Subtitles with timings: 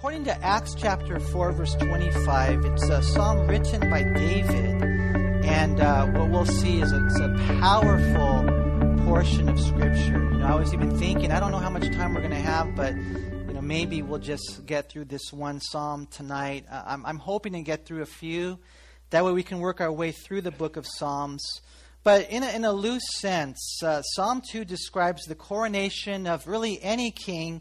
[0.00, 4.82] according to Acts chapter 4, verse 25, it's a psalm written by David.
[5.44, 7.28] And uh, what we'll see is it's a
[7.60, 10.30] powerful portion of Scripture.
[10.32, 12.38] You know, I was even thinking, I don't know how much time we're going to
[12.38, 16.64] have, but you know, maybe we'll just get through this one psalm tonight.
[16.72, 18.58] Uh, I'm, I'm hoping to get through a few.
[19.10, 21.44] That way we can work our way through the book of Psalms.
[22.04, 26.82] But in a, in a loose sense, uh, Psalm 2 describes the coronation of really
[26.82, 27.60] any king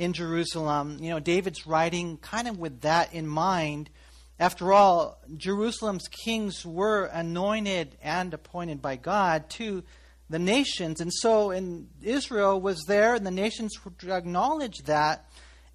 [0.00, 0.96] in Jerusalem.
[0.98, 3.90] You know, David's writing kind of with that in mind.
[4.38, 9.84] After all, Jerusalem's kings were anointed and appointed by God to
[10.30, 11.02] the nations.
[11.02, 15.30] And so and Israel was there, and the nations acknowledged that.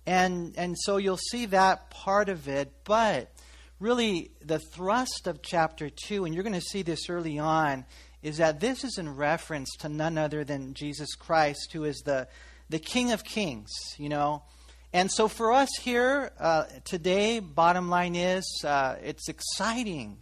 [0.07, 2.71] And, and so you'll see that part of it.
[2.83, 3.31] But
[3.79, 7.85] really, the thrust of chapter 2, and you're going to see this early on,
[8.23, 12.27] is that this is in reference to none other than Jesus Christ, who is the
[12.69, 14.43] the King of Kings, you know.
[14.93, 20.17] And so for us here uh, today, bottom line is uh, it's exciting.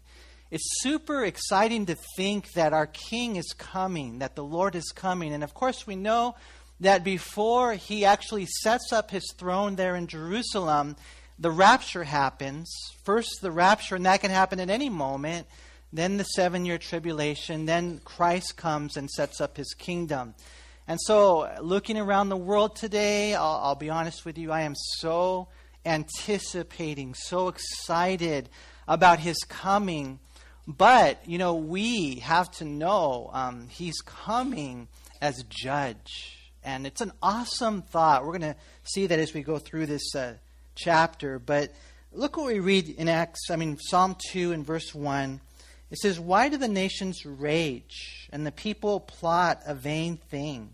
[0.49, 5.33] It's super exciting to think that our King is coming, that the Lord is coming.
[5.33, 6.35] And of course, we know
[6.79, 10.95] that before he actually sets up his throne there in Jerusalem,
[11.39, 12.71] the rapture happens.
[13.03, 15.47] First, the rapture, and that can happen at any moment.
[15.91, 17.65] Then the seven year tribulation.
[17.65, 20.33] Then Christ comes and sets up his kingdom.
[20.87, 24.75] And so, looking around the world today, I'll, I'll, be honest with you, I am
[24.75, 25.47] so
[25.85, 28.49] anticipating, so excited
[28.87, 30.19] about his coming.
[30.67, 34.87] But, you know, we have to know um, he's coming
[35.21, 36.51] as judge.
[36.65, 38.25] And it's an awesome thought.
[38.25, 40.33] We're going to see that as we go through this uh,
[40.75, 41.39] chapter.
[41.39, 41.71] But
[42.11, 45.39] look what we read in Acts, I mean, Psalm 2 and verse 1.
[45.93, 50.71] It says, Why do the nations rage and the people plot a vain thing?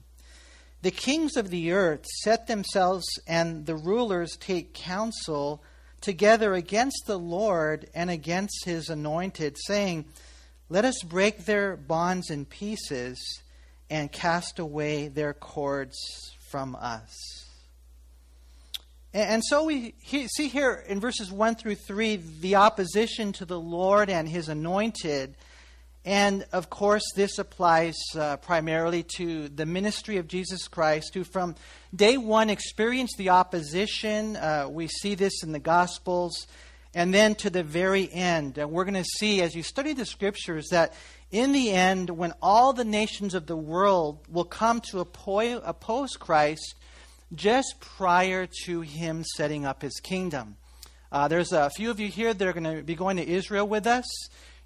[0.82, 5.62] The kings of the earth set themselves, and the rulers take counsel
[6.00, 10.06] together against the Lord and against his anointed, saying,
[10.70, 13.20] Let us break their bonds in pieces
[13.90, 15.98] and cast away their cords
[16.50, 17.39] from us.
[19.14, 24.08] And so we see here in verses 1 through 3 the opposition to the Lord
[24.08, 25.36] and his anointed.
[26.06, 31.56] And of course, this applies uh, primarily to the ministry of Jesus Christ, who from
[31.94, 34.36] day one experienced the opposition.
[34.36, 36.46] Uh, we see this in the Gospels.
[36.96, 38.58] And then to the very end.
[38.58, 40.94] And we're going to see as you study the scriptures that
[41.30, 46.74] in the end, when all the nations of the world will come to oppose Christ,
[47.34, 50.58] just prior to him setting up his kingdom.
[51.12, 53.68] Uh, there's a few of you here that are going to be going to Israel
[53.68, 54.06] with us.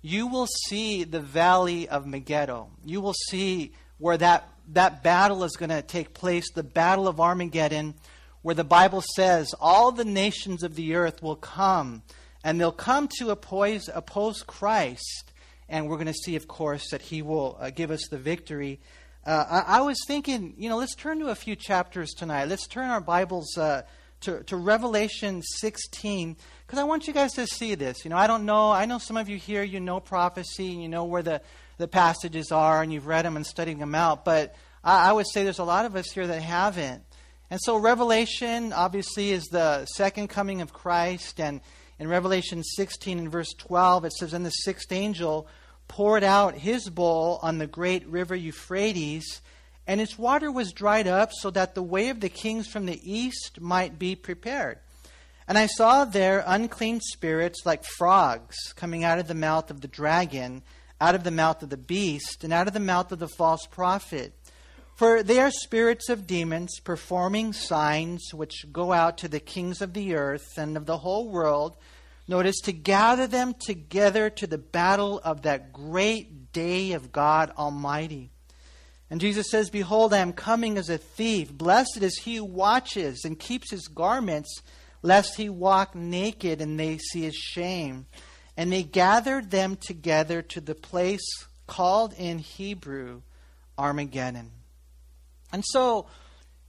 [0.01, 2.69] You will see the valley of Megiddo.
[2.83, 7.21] You will see where that, that battle is going to take place, the battle of
[7.21, 7.93] Armageddon,
[8.41, 12.03] where the Bible says all the nations of the earth will come,
[12.43, 15.31] and they'll come to oppose, oppose Christ.
[15.69, 18.81] And we're going to see, of course, that he will uh, give us the victory.
[19.25, 22.49] Uh, I, I, was thinking, you know, let's turn to a few chapters tonight.
[22.49, 23.83] Let's turn our Bibles uh,
[24.19, 26.35] to, to Revelation 16,
[26.67, 28.03] because I want you guys to see this.
[28.03, 30.81] You know, I don't know, I know some of you here, you know prophecy, and
[30.81, 31.41] you know where the,
[31.77, 35.27] the passages are, and you've read them and studied them out, but I, I would
[35.27, 37.03] say there's a lot of us here that haven't.
[37.49, 41.61] And so, Revelation obviously is the second coming of Christ, and
[41.97, 45.47] in Revelation 16 and verse 12, it says, And the sixth angel
[45.93, 49.41] poured out his bowl on the great river Euphrates,
[49.85, 52.99] and its water was dried up so that the way of the kings from the
[53.03, 54.79] east might be prepared.
[55.47, 59.87] And I saw there unclean spirits like frogs coming out of the mouth of the
[59.87, 60.63] dragon,
[60.99, 63.67] out of the mouth of the beast, and out of the mouth of the false
[63.67, 64.33] prophet.
[64.95, 69.93] For they are spirits of demons performing signs which go out to the kings of
[69.93, 71.77] the earth and of the whole world
[72.27, 78.31] Notice to gather them together to the battle of that great day of God Almighty.
[79.09, 81.51] And Jesus says, Behold, I am coming as a thief.
[81.51, 84.61] Blessed is he who watches and keeps his garments,
[85.01, 88.05] lest he walk naked and they see his shame.
[88.55, 91.21] And they gathered them together to the place
[91.67, 93.21] called in Hebrew
[93.77, 94.51] Armageddon.
[95.51, 96.07] And so,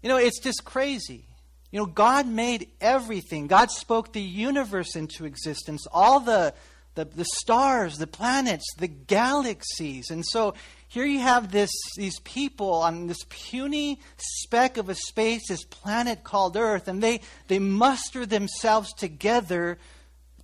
[0.02, 1.26] you know, it's just crazy.
[1.74, 3.48] You know, God made everything.
[3.48, 6.54] God spoke the universe into existence, all the,
[6.94, 10.10] the, the stars, the planets, the galaxies.
[10.10, 10.54] And so
[10.86, 16.22] here you have this, these people on this puny speck of a space, this planet
[16.22, 19.76] called Earth, and they, they muster themselves together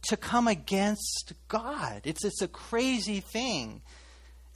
[0.09, 2.01] to come against God.
[2.03, 3.83] It's, it's a crazy thing.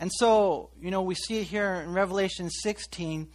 [0.00, 3.28] And so, you know, we see it here in Revelation 16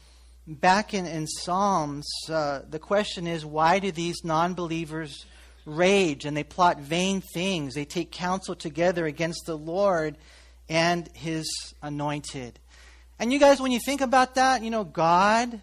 [0.49, 5.25] back in, in Psalms, uh, the question is why do these non believers
[5.65, 7.75] rage and they plot vain things?
[7.75, 10.17] They take counsel together against the Lord
[10.67, 11.47] and his
[11.81, 12.59] anointed.
[13.19, 15.61] And you guys, when you think about that, you know, God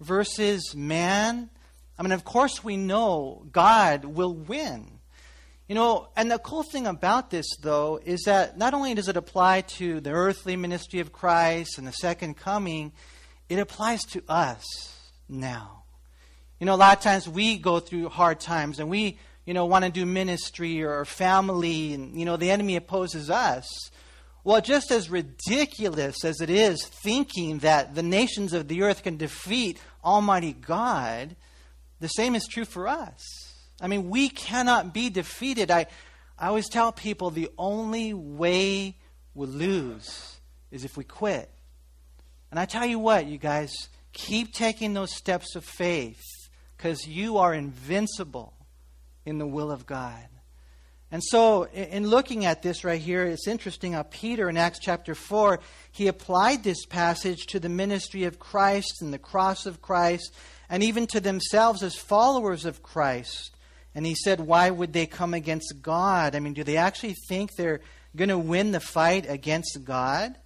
[0.00, 1.50] versus man,
[1.98, 4.98] I mean, of course, we know God will win.
[5.66, 9.16] You know, and the cool thing about this, though, is that not only does it
[9.16, 12.92] apply to the earthly ministry of Christ and the second coming,
[13.50, 14.64] it applies to us
[15.28, 15.82] now.
[16.60, 19.66] You know, a lot of times we go through hard times and we, you know,
[19.66, 23.66] want to do ministry or family, and, you know, the enemy opposes us.
[24.44, 29.16] Well, just as ridiculous as it is thinking that the nations of the earth can
[29.16, 31.34] defeat Almighty God,
[31.98, 33.20] the same is true for us.
[33.80, 35.70] I mean, we cannot be defeated.
[35.70, 35.86] I,
[36.38, 38.96] I always tell people the only way
[39.34, 40.38] we lose
[40.70, 41.50] is if we quit.
[42.50, 43.72] And I tell you what, you guys,
[44.12, 46.22] keep taking those steps of faith
[46.76, 48.54] because you are invincible
[49.24, 50.26] in the will of God.
[51.12, 55.16] And so, in looking at this right here, it's interesting how Peter in Acts chapter
[55.16, 55.58] 4,
[55.90, 60.32] he applied this passage to the ministry of Christ and the cross of Christ,
[60.68, 63.50] and even to themselves as followers of Christ.
[63.92, 66.36] And he said, Why would they come against God?
[66.36, 67.80] I mean, do they actually think they're
[68.16, 70.36] going to win the fight against God?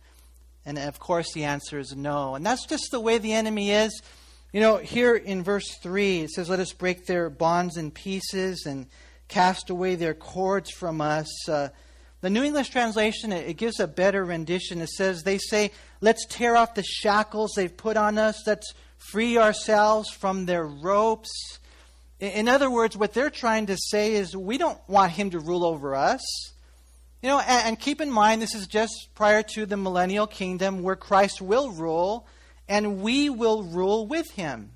[0.67, 2.35] And of course, the answer is no.
[2.35, 4.03] And that's just the way the enemy is.
[4.53, 8.65] You know, here in verse 3, it says, Let us break their bonds in pieces
[8.67, 8.87] and
[9.29, 11.49] cast away their cords from us.
[11.49, 11.69] Uh,
[12.21, 14.81] the New English translation, it, it gives a better rendition.
[14.81, 18.47] It says, They say, Let's tear off the shackles they've put on us.
[18.47, 18.73] Let's
[19.11, 21.59] free ourselves from their ropes.
[22.21, 25.65] In other words, what they're trying to say is we don't want him to rule
[25.65, 26.23] over us.
[27.25, 30.83] You know, and, and, keep in mind this is just prior to the millennial kingdom
[30.83, 32.27] where Christ will rule
[32.69, 34.73] and we will rule with him.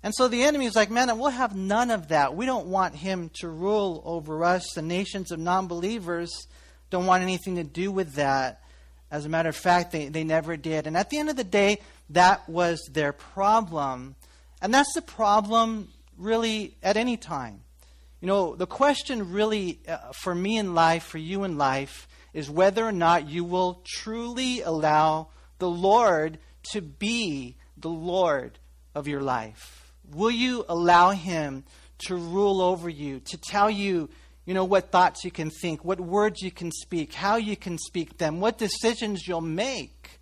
[0.00, 2.36] And so the enemy is like, man, we'll have none of that.
[2.36, 4.70] We don't want him to rule over us.
[4.72, 6.46] The nations of non believers
[6.90, 8.62] don't want anything to do with that.
[9.10, 10.86] As a matter of fact, they, they never did.
[10.86, 11.80] And at the end of the day,
[12.10, 14.14] that was their problem.
[14.62, 17.63] And that's the problem really at any time.
[18.24, 22.48] You know, the question really uh, for me in life, for you in life, is
[22.48, 25.28] whether or not you will truly allow
[25.58, 26.38] the Lord
[26.72, 28.58] to be the Lord
[28.94, 29.92] of your life.
[30.10, 31.64] Will you allow Him
[32.06, 34.08] to rule over you, to tell you,
[34.46, 37.76] you know, what thoughts you can think, what words you can speak, how you can
[37.76, 40.18] speak them, what decisions you'll make?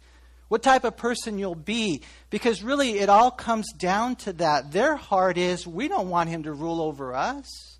[0.48, 2.02] what type of person you'll be.
[2.28, 4.70] Because really, it all comes down to that.
[4.70, 7.72] Their heart is, we don't want him to rule over us.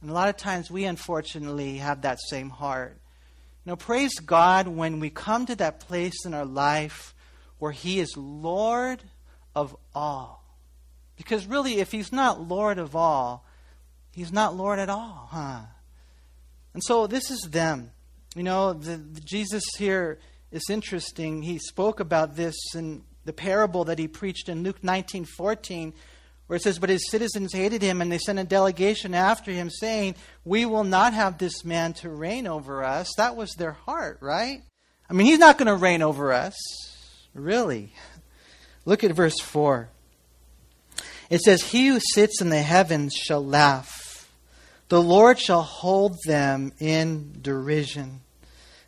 [0.00, 2.98] And a lot of times, we unfortunately have that same heart.
[3.64, 7.14] You know, praise God when we come to that place in our life
[7.58, 9.02] where he is Lord
[9.54, 10.42] of all.
[11.16, 13.44] Because really, if he's not Lord of all,
[14.12, 15.60] he's not Lord at all, huh?
[16.72, 17.90] And so this is them.
[18.34, 20.18] You know, the, the Jesus here
[20.50, 21.42] is interesting.
[21.42, 25.92] He spoke about this in the parable that he preached in Luke 19 14,
[26.50, 29.70] where it says, But his citizens hated him, and they sent a delegation after him,
[29.70, 33.14] saying, We will not have this man to reign over us.
[33.16, 34.60] That was their heart, right?
[35.08, 36.56] I mean, he's not going to reign over us.
[37.34, 37.94] Really.
[38.84, 39.90] Look at verse 4.
[41.30, 44.28] It says, He who sits in the heavens shall laugh,
[44.88, 48.22] the Lord shall hold them in derision.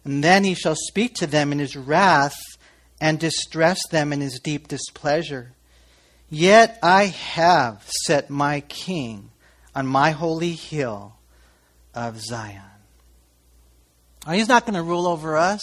[0.02, 2.34] And then he shall speak to them in his wrath
[3.00, 5.52] and distress them in his deep displeasure.
[6.34, 9.28] Yet I have set my king
[9.74, 11.12] on my holy hill
[11.94, 12.62] of Zion.
[14.26, 15.62] Oh, he's not going to rule over us.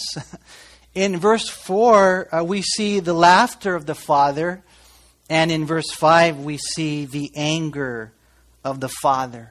[0.94, 4.62] In verse 4, uh, we see the laughter of the Father,
[5.28, 8.12] and in verse 5, we see the anger
[8.64, 9.50] of the Father.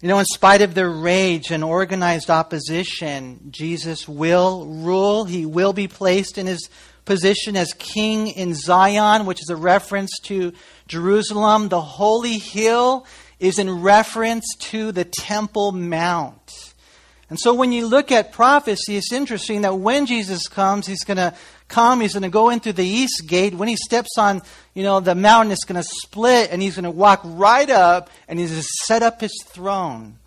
[0.00, 5.24] You know, in spite of their rage and organized opposition, Jesus will rule.
[5.24, 6.68] He will be placed in his
[7.04, 10.52] position as king in Zion, which is a reference to
[10.88, 11.68] Jerusalem.
[11.68, 13.06] The holy hill
[13.38, 16.74] is in reference to the Temple Mount.
[17.30, 21.16] And so when you look at prophecy, it's interesting that when Jesus comes, he's going
[21.16, 21.34] to
[21.68, 23.54] come, he's going to go in through the east gate.
[23.54, 24.42] When he steps on,
[24.74, 28.10] you know, the mountain, it's going to split, and he's going to walk right up,
[28.28, 30.18] and he's going to set up his throne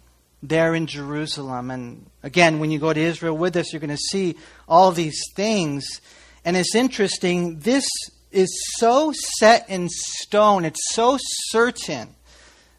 [0.41, 1.72] there in Jerusalem.
[1.72, 4.36] And again, when you go to Israel with us, you're going to see
[4.67, 6.01] all these things.
[6.46, 7.88] And it's interesting, this
[8.32, 11.17] is so set in stone, it's so
[11.50, 12.10] certain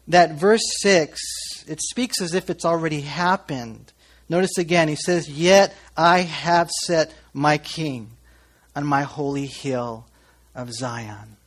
[0.07, 1.19] that verse 6,
[1.67, 3.93] it speaks as if it's already happened.
[4.27, 8.11] Notice again, he says, Yet I have set my king
[8.75, 10.05] on my holy hill
[10.55, 11.37] of Zion.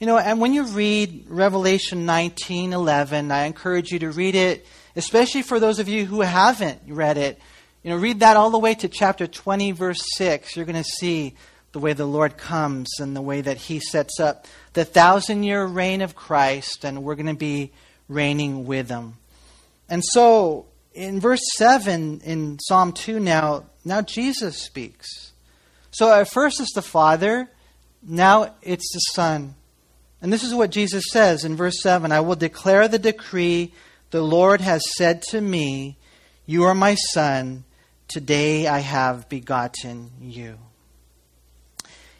[0.00, 4.64] You know, and when you read Revelation 19 11, I encourage you to read it,
[4.94, 7.40] especially for those of you who haven't read it.
[7.88, 10.54] You know, read that all the way to chapter 20, verse 6.
[10.54, 11.34] You're going to see
[11.72, 15.64] the way the Lord comes and the way that He sets up the thousand year
[15.64, 17.72] reign of Christ, and we're going to be
[18.06, 19.14] reigning with Him.
[19.88, 25.32] And so, in verse 7 in Psalm 2 now, now Jesus speaks.
[25.90, 27.48] So at first it's the Father,
[28.02, 29.54] now it's the Son.
[30.20, 33.72] And this is what Jesus says in verse 7 I will declare the decree
[34.10, 35.96] the Lord has said to me,
[36.44, 37.64] You are my Son,
[38.08, 40.58] today I have begotten you.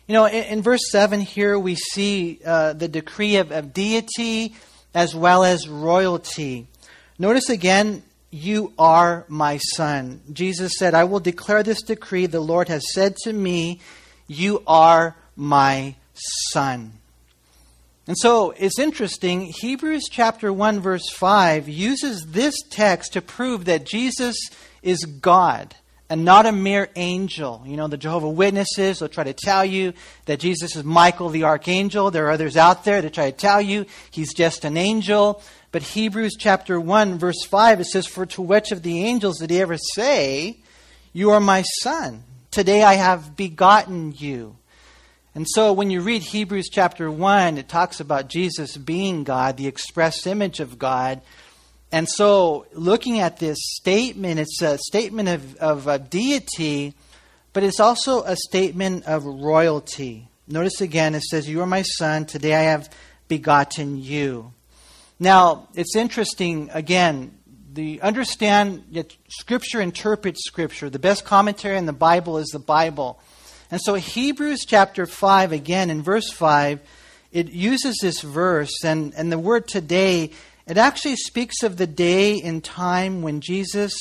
[0.07, 4.55] You know, in, in verse 7 here we see uh, the decree of, of deity
[4.95, 6.67] as well as royalty.
[7.19, 10.21] Notice again, you are my son.
[10.33, 12.27] Jesus said, I will declare this decree.
[12.27, 13.81] The Lord has said to me,
[14.27, 15.97] You are my
[16.53, 16.93] son.
[18.09, 19.53] And so it's interesting.
[19.61, 24.35] Hebrews chapter 1, verse 5 uses this text to prove that Jesus
[24.83, 25.75] is God
[26.09, 27.63] and not a mere angel.
[27.67, 29.93] You know, the Jehovah Witnesses will try to tell you
[30.25, 32.11] that Jesus is Michael the archangel.
[32.11, 35.43] There are others out there that try to tell you he's just an angel.
[35.71, 39.51] But Hebrews chapter 1, verse 5, it says, For to which of the angels did
[39.51, 40.61] he ever say,
[41.13, 42.25] You are my son?
[42.51, 44.57] Today I have begotten you.
[45.39, 49.69] And so when you read Hebrews chapter 1, it talks about Jesus being God, the
[49.69, 51.21] express image of God.
[51.93, 56.95] And so looking at this statement, it's a statement of, of a deity,
[57.53, 60.27] but it's also a statement of royalty.
[60.49, 62.91] Notice again, it says, You are my son, today I have
[63.29, 64.53] begotten you.
[65.21, 67.39] Now, it's interesting, again,
[67.75, 70.91] the understand that Scripture interprets Scripture.
[70.91, 73.21] The best commentary in the Bible is the Bible.
[73.71, 76.81] And so Hebrews chapter 5, again, in verse 5,
[77.33, 80.31] it uses this verse, and, and the word today,
[80.67, 83.95] it actually speaks of the day in time when Jesus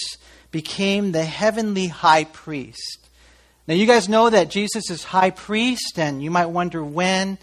[0.51, 2.99] became the heavenly high priest.
[3.67, 7.37] Now, you guys know that Jesus is high priest, and you might wonder when.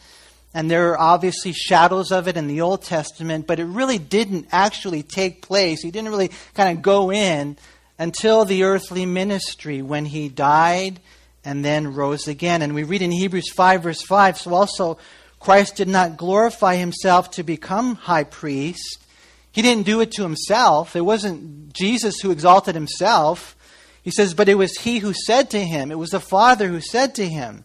[0.54, 4.46] And there are obviously shadows of it in the Old Testament, but it really didn't
[4.52, 5.82] actually take place.
[5.82, 7.58] He didn't really kind of go in
[7.98, 11.00] until the earthly ministry when he died
[11.44, 12.62] and then rose again.
[12.62, 14.98] And we read in Hebrews 5, verse 5 so also
[15.40, 19.04] Christ did not glorify himself to become high priest.
[19.52, 20.96] He didn't do it to himself.
[20.96, 23.56] It wasn't Jesus who exalted himself.
[24.02, 26.80] He says, but it was he who said to him, it was the Father who
[26.80, 27.64] said to him,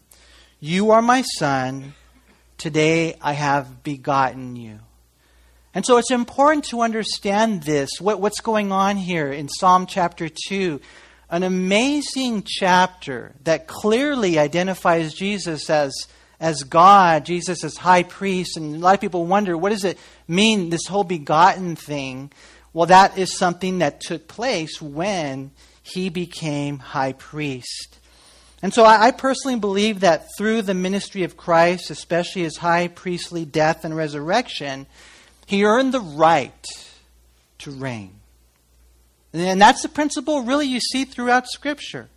[0.60, 1.94] You are my Son,
[2.58, 4.80] today I have begotten you.
[5.74, 10.28] And so it's important to understand this, what, what's going on here in Psalm chapter
[10.28, 10.80] 2
[11.30, 15.92] an amazing chapter that clearly identifies Jesus as,
[16.40, 18.56] as God, Jesus as high priest.
[18.56, 22.32] And a lot of people wonder, what does it mean, this whole begotten thing?
[22.72, 27.98] Well, that is something that took place when he became high priest.
[28.62, 32.88] And so I, I personally believe that through the ministry of Christ, especially his high
[32.88, 34.86] priestly death and resurrection,
[35.46, 36.66] he earned the right
[37.58, 38.19] to reign.
[39.32, 42.08] And that's the principle really you see throughout Scripture.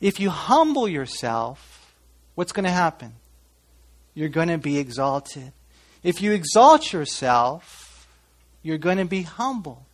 [0.00, 1.94] If you humble yourself,
[2.34, 3.14] what's going to happen?
[4.14, 5.52] You're going to be exalted.
[6.02, 8.08] If you exalt yourself,
[8.62, 9.84] you're going to be humbled.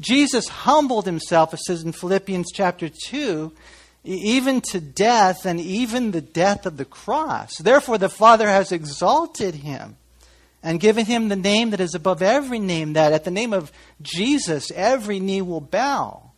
[0.00, 3.52] Jesus humbled himself, it says in Philippians chapter 2,
[4.04, 7.56] even to death and even the death of the cross.
[7.58, 9.96] Therefore, the Father has exalted him
[10.62, 13.72] and given him the name that is above every name, that at the name of
[14.00, 16.30] Jesus every knee will bow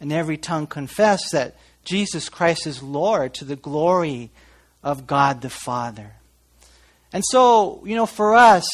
[0.00, 4.30] and every tongue confess that Jesus Christ is Lord to the glory
[4.82, 6.12] of God the Father.
[7.12, 8.66] And so, you know, for us,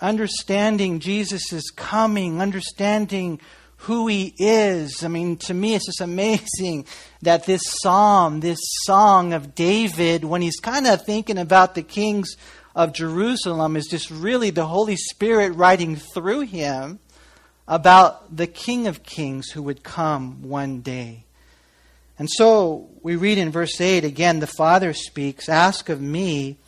[0.00, 3.40] understanding Jesus is coming, understanding
[3.84, 6.86] who he is, I mean, to me, it's just amazing
[7.22, 12.36] that this psalm, this song of David, when he's kind of thinking about the kings
[12.74, 16.98] of Jerusalem is just really the Holy Spirit writing through him
[17.66, 21.24] about the King of Kings who would come one day.
[22.18, 26.58] And so we read in verse 8 again, the Father speaks, Ask of me,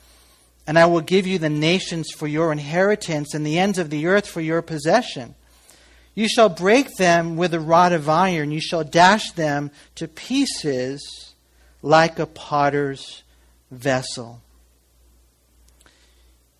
[0.66, 4.06] and I will give you the nations for your inheritance and the ends of the
[4.06, 5.34] earth for your possession.
[6.14, 11.34] You shall break them with a rod of iron, you shall dash them to pieces
[11.82, 13.22] like a potter's
[13.70, 14.40] vessel.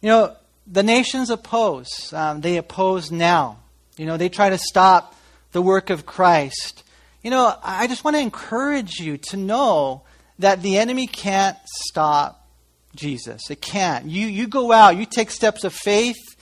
[0.03, 2.13] You know, the nations oppose.
[2.13, 3.59] Um, they oppose now.
[3.97, 5.15] You know, they try to stop
[5.53, 6.83] the work of Christ.
[7.23, 10.03] You know, I just want to encourage you to know
[10.39, 12.49] that the enemy can't stop
[12.95, 13.51] Jesus.
[13.51, 14.07] It can't.
[14.07, 16.37] You, you go out, you take steps of faith,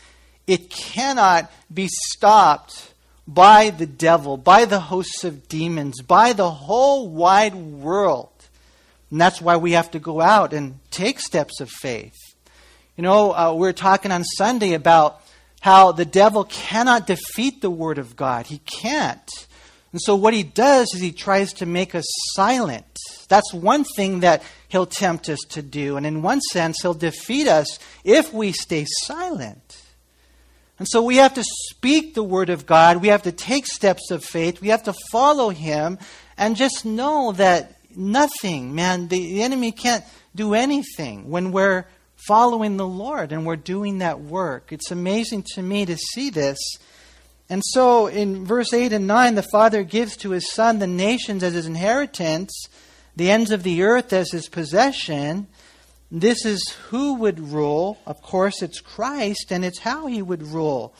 [0.46, 2.94] it cannot be stopped
[3.28, 8.30] by the devil, by the hosts of demons, by the whole wide world.
[9.10, 12.29] And that's why we have to go out and take steps of faith.
[12.96, 15.22] You know, uh, we are talking on Sunday about
[15.60, 18.46] how the devil cannot defeat the Word of God.
[18.46, 19.30] He can't.
[19.92, 22.04] And so what he does is he tries to make us
[22.34, 22.86] silent.
[23.28, 25.96] That's one thing that he'll tempt us to do.
[25.96, 29.82] And in one sense, he'll defeat us if we stay silent.
[30.78, 32.98] And so we have to speak the Word of God.
[32.98, 34.60] We have to take steps of faith.
[34.60, 35.98] We have to follow Him
[36.38, 40.04] and just know that nothing, man, the enemy can't
[40.34, 41.84] do anything when we're
[42.26, 44.72] following the Lord and we're doing that work.
[44.72, 46.58] It's amazing to me to see this.
[47.48, 51.42] And so in verse 8 and 9, the Father gives to His Son the nations
[51.42, 52.68] as His inheritance,
[53.16, 55.48] the ends of the earth as His possession.
[56.12, 57.98] This is who would rule.
[58.04, 60.92] Of course, it's Christ, and it's how he would rule.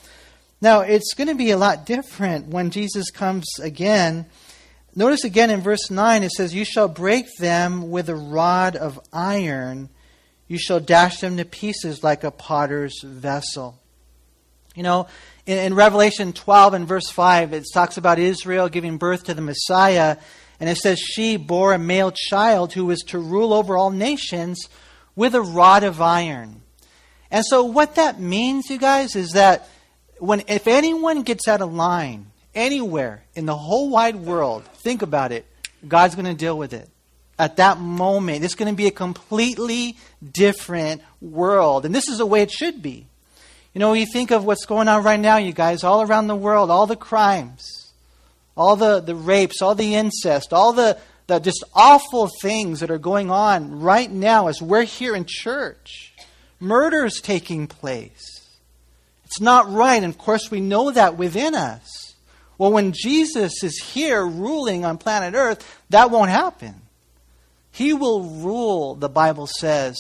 [0.61, 4.27] Now, it's going to be a lot different when Jesus comes again.
[4.95, 9.01] Notice again in verse 9, it says, You shall break them with a rod of
[9.13, 9.89] iron,
[10.51, 13.79] you shall dash them to pieces like a potter's vessel.
[14.75, 15.07] You know,
[15.47, 19.43] in, in Revelation 12 and verse 5, it talks about Israel giving birth to the
[19.43, 20.17] Messiah,
[20.59, 24.69] and it says, She bore a male child who was to rule over all nations
[25.15, 26.63] with a rod of iron.
[27.31, 29.69] And so, what that means, you guys, is that
[30.19, 32.27] when if anyone gets out of line
[32.57, 35.47] anywhere in the whole wide world, think about it,
[35.87, 36.89] God's going to deal with it.
[37.41, 39.97] At that moment, it's going to be a completely
[40.31, 41.87] different world.
[41.87, 43.07] And this is the way it should be.
[43.73, 46.37] You know, you think of what's going on right now, you guys, all around the
[46.37, 47.93] world, all the crimes,
[48.59, 52.99] all the, the rapes, all the incest, all the, the just awful things that are
[52.99, 56.13] going on right now as we're here in church.
[56.61, 58.51] Murders taking place.
[59.25, 60.03] It's not right.
[60.03, 62.17] And of course, we know that within us.
[62.59, 66.75] Well, when Jesus is here ruling on planet Earth, that won't happen.
[67.81, 69.97] He will rule, the Bible says,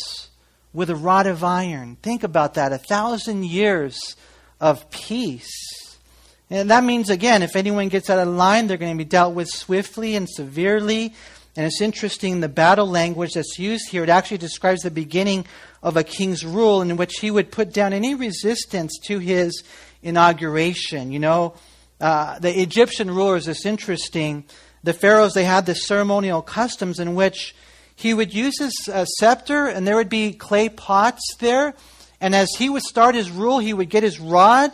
[0.75, 1.97] with a rod of iron.
[2.03, 2.73] Think about that.
[2.73, 4.16] A thousand years
[4.61, 5.81] of peace
[6.51, 9.35] and that means, again, if anyone gets out of line, they're going to be dealt
[9.35, 11.14] with swiftly and severely.
[11.57, 15.47] And it's interesting, the battle language that's used here, it actually describes the beginning
[15.81, 19.62] of a king's rule in which he would put down any resistance to his
[20.03, 21.12] inauguration.
[21.12, 21.55] You know,
[22.01, 24.45] uh, the Egyptian rulers, it's interesting.
[24.83, 27.55] The pharaohs, they had the ceremonial customs in which
[28.01, 31.75] he would use his uh, scepter and there would be clay pots there.
[32.19, 34.73] And as he would start his rule, he would get his rod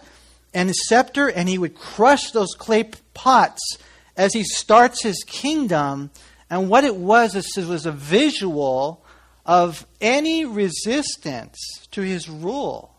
[0.55, 3.79] and his scepter, and he would crush those clay pots
[4.17, 6.11] as he starts his kingdom.
[6.49, 9.05] And what it was, was a visual
[9.45, 11.59] of any resistance
[11.91, 12.95] to his rule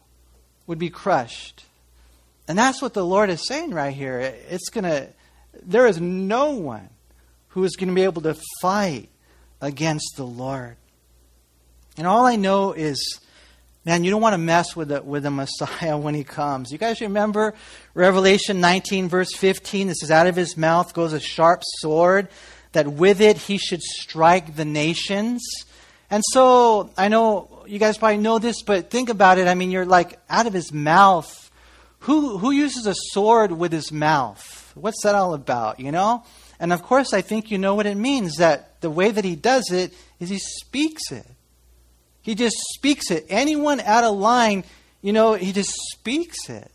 [0.68, 1.66] would be crushed.
[2.48, 4.20] And that's what the Lord is saying right here.
[4.20, 5.08] It's going to,
[5.64, 6.90] there is no one
[7.50, 9.10] who is going to be able to fight
[9.62, 10.78] against the Lord.
[11.98, 13.20] And all I know is
[13.88, 16.74] Man, you don't want to mess with the, with the Messiah when he comes.
[16.74, 17.54] You guys remember
[17.94, 19.88] Revelation 19, verse 15?
[19.88, 22.28] This is out of his mouth goes a sharp sword,
[22.74, 25.42] that with it he should strike the nations.
[26.10, 29.48] And so, I know you guys probably know this, but think about it.
[29.48, 31.50] I mean, you're like out of his mouth.
[32.00, 34.70] Who, who uses a sword with his mouth?
[34.76, 36.26] What's that all about, you know?
[36.60, 39.36] And of course, I think you know what it means that the way that he
[39.36, 41.26] does it is he speaks it.
[42.22, 43.26] He just speaks it.
[43.30, 44.64] Anyone out of line,
[45.02, 46.70] you know, he just speaks it.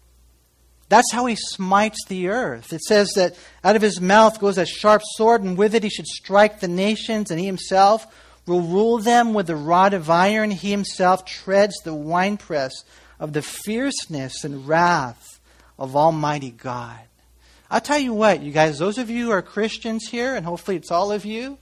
[0.88, 2.72] That's how he smites the earth.
[2.72, 5.88] It says that out of his mouth goes a sharp sword, and with it he
[5.88, 8.06] should strike the nations, and he himself
[8.46, 10.50] will rule them with a rod of iron.
[10.50, 12.72] He himself treads the winepress
[13.18, 15.40] of the fierceness and wrath
[15.78, 16.98] of Almighty God.
[17.72, 20.76] I'll tell you what, you guys, those of you who are Christians here, and hopefully
[20.76, 21.56] it's all of you,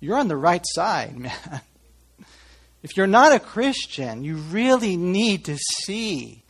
[0.00, 1.32] you're on the right side, man.
[2.82, 6.42] If you're not a Christian, you really need to see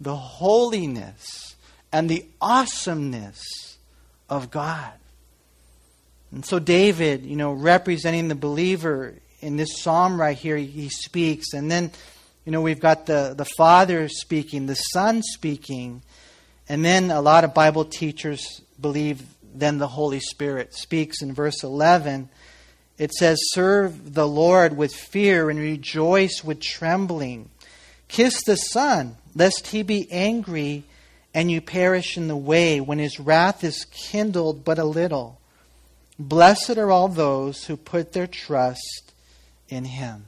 [0.00, 1.56] the holiness
[1.90, 3.42] and the awesomeness
[4.30, 4.92] of God.
[6.30, 11.52] And so, David, you know, representing the believer in this psalm right here, he speaks.
[11.52, 11.90] And then,
[12.44, 16.02] you know, we've got the, the Father speaking, the Son speaking.
[16.72, 19.22] And then a lot of Bible teachers believe
[19.54, 22.30] then the Holy Spirit speaks in verse 11
[22.98, 27.50] it says, Serve the Lord with fear and rejoice with trembling.
[28.06, 30.84] Kiss the Son, lest he be angry
[31.34, 35.40] and you perish in the way when his wrath is kindled but a little.
[36.16, 39.12] Blessed are all those who put their trust
[39.68, 40.26] in him.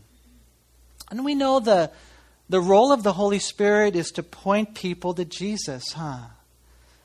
[1.10, 1.92] And we know the,
[2.48, 6.22] the role of the Holy Spirit is to point people to Jesus, huh?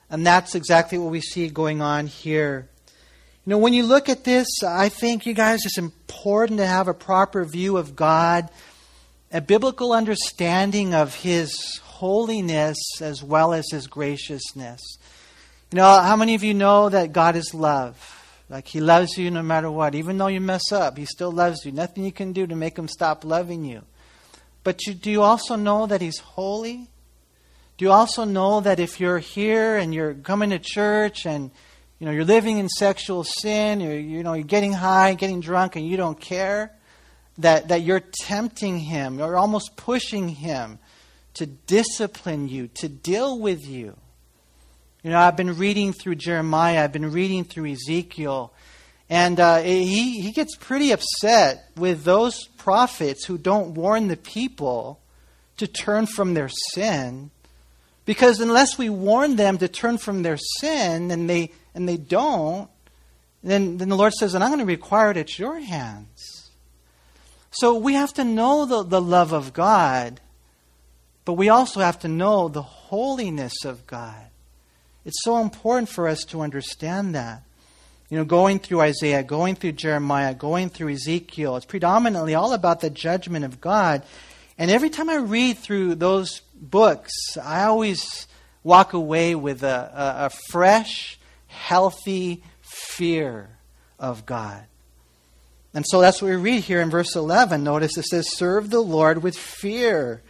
[0.09, 2.67] And that's exactly what we see going on here.
[3.45, 6.87] You know, when you look at this, I think, you guys, it's important to have
[6.87, 8.49] a proper view of God,
[9.31, 14.81] a biblical understanding of His holiness as well as His graciousness.
[15.71, 18.15] You know, how many of you know that God is love?
[18.49, 19.93] Like He loves you no matter what.
[19.95, 21.71] Even though you mess up, He still loves you.
[21.71, 23.83] Nothing you can do to make Him stop loving you.
[24.63, 26.87] But you, do you also know that He's holy?
[27.79, 31.49] Do you also know that if you're here and you're coming to church and
[31.97, 35.77] you know you're living in sexual sin, or you know you're getting high, getting drunk,
[35.77, 36.75] and you don't care,
[37.37, 40.77] that that you're tempting Him, you're almost pushing Him
[41.35, 43.95] to discipline you, to deal with you.
[45.01, 48.51] You know, I've been reading through Jeremiah, I've been reading through Ezekiel,
[49.09, 54.99] and uh, he, he gets pretty upset with those prophets who don't warn the people
[55.55, 57.31] to turn from their sin.
[58.09, 62.67] Because unless we warn them to turn from their sin and they, and they don't,
[63.43, 66.49] then, then the Lord says, and I'm going to require it at your hands.
[67.51, 70.21] So we have to know the, the love of God,
[71.23, 74.25] but we also have to know the holiness of God.
[75.05, 77.43] It's so important for us to understand that.
[78.09, 82.79] You know, going through Isaiah, going through Jeremiah, going through Ezekiel, it's predominantly all about
[82.79, 84.01] the judgment of God.
[84.57, 88.27] And every time I read through those books, I always
[88.63, 93.49] walk away with a, a, a fresh, healthy fear
[93.97, 94.63] of God.
[95.73, 97.63] And so that's what we read here in verse 11.
[97.63, 100.21] Notice it says, Serve the Lord with fear.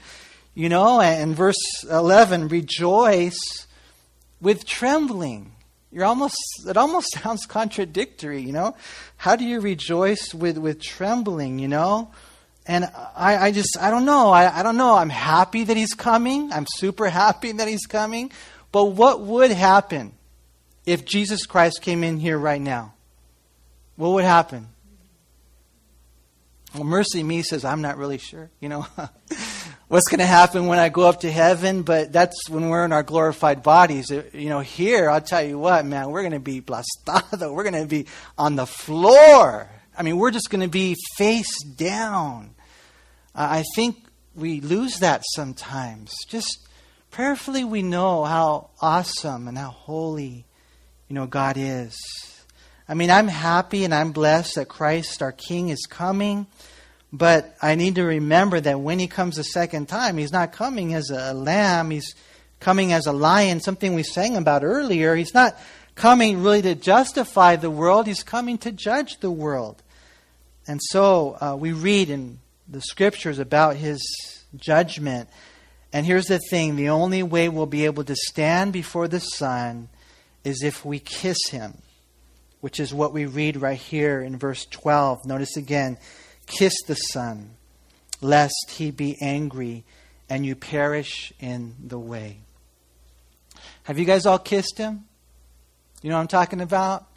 [0.53, 3.67] You know, and verse 11, rejoice
[4.41, 5.53] with trembling.
[5.91, 6.35] You're almost
[6.67, 8.75] it almost sounds contradictory, you know?
[9.17, 12.11] How do you rejoice with, with trembling, you know?
[12.69, 14.29] And I, I just I don't know.
[14.29, 14.93] I, I don't know.
[14.93, 16.53] I'm happy that he's coming.
[16.53, 18.31] I'm super happy that he's coming.
[18.71, 20.13] But what would happen
[20.85, 22.93] if Jesus Christ came in here right now?
[23.95, 24.67] What would happen?
[26.75, 28.51] Well, MercyMe says, I'm not really sure.
[28.59, 28.85] You know,
[29.87, 32.93] what's going to happen when I go up to heaven, but that's when we're in
[32.93, 34.11] our glorified bodies.
[34.11, 37.51] Uh, you know, here, I'll tell you what, man, we're going to be blastado.
[37.51, 38.05] We're going to be
[38.37, 39.67] on the floor.
[39.97, 42.55] I mean, we're just going to be face down.
[43.39, 44.03] I think
[44.35, 46.13] we lose that sometimes.
[46.27, 46.67] Just
[47.09, 50.45] prayerfully, we know how awesome and how holy,
[51.07, 51.97] you know, God is.
[52.87, 56.47] I mean, I'm happy and I'm blessed that Christ, our King, is coming.
[57.13, 60.93] But I need to remember that when he comes a second time, he's not coming
[60.93, 62.13] as a lamb, he's
[62.59, 65.15] coming as a lion, something we sang about earlier.
[65.15, 65.57] He's not
[65.95, 69.81] coming really to justify the world, he's coming to judge the world.
[70.67, 73.99] And so uh, we read in the scriptures about his
[74.55, 75.29] judgment.
[75.91, 79.89] And here's the thing the only way we'll be able to stand before the Son
[80.43, 81.79] is if we kiss him,
[82.61, 85.25] which is what we read right here in verse 12.
[85.25, 85.97] Notice again
[86.45, 87.51] Kiss the Son,
[88.21, 89.83] lest he be angry
[90.29, 92.37] and you perish in the way.
[93.83, 95.05] Have you guys all kissed him?
[96.01, 97.07] You know what I'm talking about?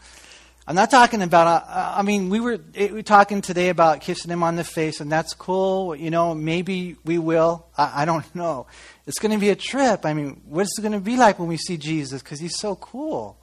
[0.66, 4.30] I'm not talking about, uh, I mean, we were, we were talking today about kissing
[4.30, 5.96] him on the face, and that's cool.
[5.96, 7.66] You know, maybe we will.
[7.76, 8.66] I, I don't know.
[9.06, 10.06] It's going to be a trip.
[10.06, 12.22] I mean, what's it going to be like when we see Jesus?
[12.22, 13.36] Because he's so cool.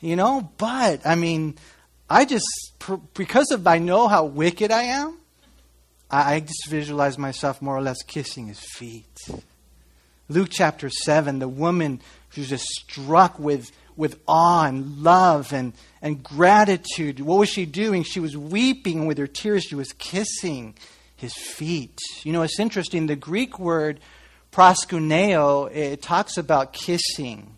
[0.00, 1.56] You know, but, I mean,
[2.08, 2.46] I just,
[3.14, 5.18] because of I know how wicked I am,
[6.08, 9.18] I, I just visualize myself more or less kissing his feet.
[10.28, 16.22] Luke chapter 7, the woman who's just struck with, with awe and love and, and
[16.22, 17.20] gratitude.
[17.20, 18.02] What was she doing?
[18.02, 19.64] She was weeping with her tears.
[19.64, 20.74] She was kissing
[21.16, 21.98] his feet.
[22.22, 23.06] You know, it's interesting.
[23.06, 24.00] The Greek word
[24.52, 27.56] proskuneo, it talks about kissing.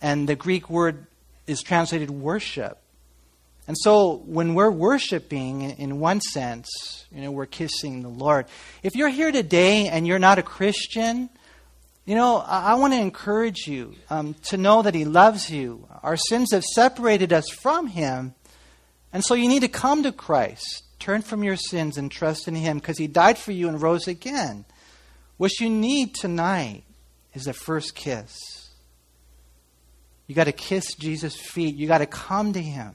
[0.00, 1.06] And the Greek word
[1.46, 2.78] is translated worship.
[3.66, 8.46] And so when we're worshiping, in one sense, you know, we're kissing the Lord.
[8.82, 11.28] If you're here today and you're not a Christian,
[12.04, 15.86] you know, I, I want to encourage you um, to know that He loves you.
[16.02, 18.34] Our sins have separated us from Him.
[19.12, 22.54] And so you need to come to Christ, turn from your sins, and trust in
[22.54, 24.64] Him because He died for you and rose again.
[25.36, 26.84] What you need tonight
[27.34, 28.36] is a first kiss.
[30.26, 31.74] You got to kiss Jesus' feet.
[31.74, 32.94] You got to come to Him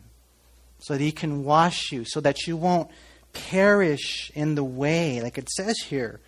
[0.80, 2.89] so that He can wash you, so that you won't
[3.34, 6.22] perish in the way, like it says here,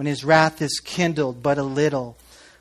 [0.00, 2.16] when His wrath is kindled but a little.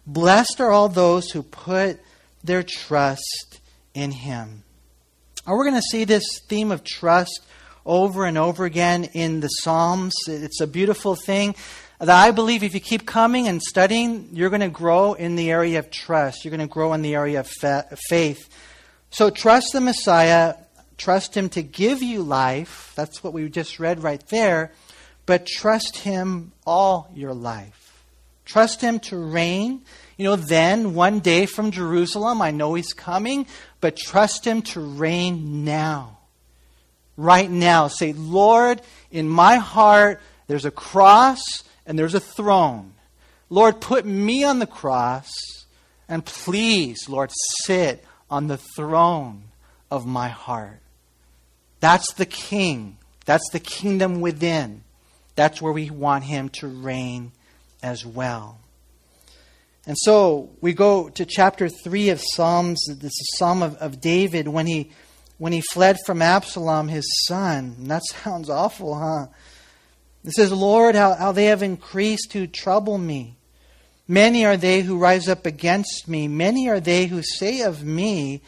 [0.05, 1.97] Blessed are all those who put
[2.43, 3.61] their trust
[3.93, 4.63] in Him.
[5.47, 7.39] Are we're going to see this theme of trust
[7.85, 10.13] over and over again in the Psalms.
[10.27, 11.55] It's a beautiful thing.
[11.99, 15.49] that I believe if you keep coming and studying, you're going to grow in the
[15.49, 16.43] area of trust.
[16.43, 17.49] You're going to grow in the area of
[18.09, 18.49] faith.
[19.11, 20.55] So trust the Messiah,
[20.97, 22.91] trust Him to give you life.
[22.97, 24.73] That's what we just read right there.
[25.29, 28.03] But trust Him all your life.
[28.45, 29.83] Trust Him to reign.
[30.17, 33.45] You know, then one day from Jerusalem, I know He's coming,
[33.79, 36.17] but trust Him to reign now.
[37.15, 37.89] Right now.
[37.89, 41.43] Say, Lord, in my heart, there's a cross
[41.85, 42.95] and there's a throne.
[43.51, 45.29] Lord, put me on the cross,
[46.07, 47.29] and please, Lord,
[47.65, 49.43] sit on the throne
[49.91, 50.79] of my heart.
[51.81, 52.97] That's the king.
[53.25, 54.81] That's the kingdom within.
[55.39, 57.31] That's where we want him to reign
[57.81, 58.59] as well.
[59.85, 62.83] And so we go to chapter 3 of Psalms.
[62.89, 64.91] This is Psalm of, of David when he,
[65.37, 67.75] when he fled from Absalom, his son.
[67.77, 69.27] And that sounds awful, huh?
[70.25, 73.37] It says, Lord, how, how they have increased who trouble me.
[74.09, 76.27] Many are they who rise up against me.
[76.27, 78.41] Many are they who say of me,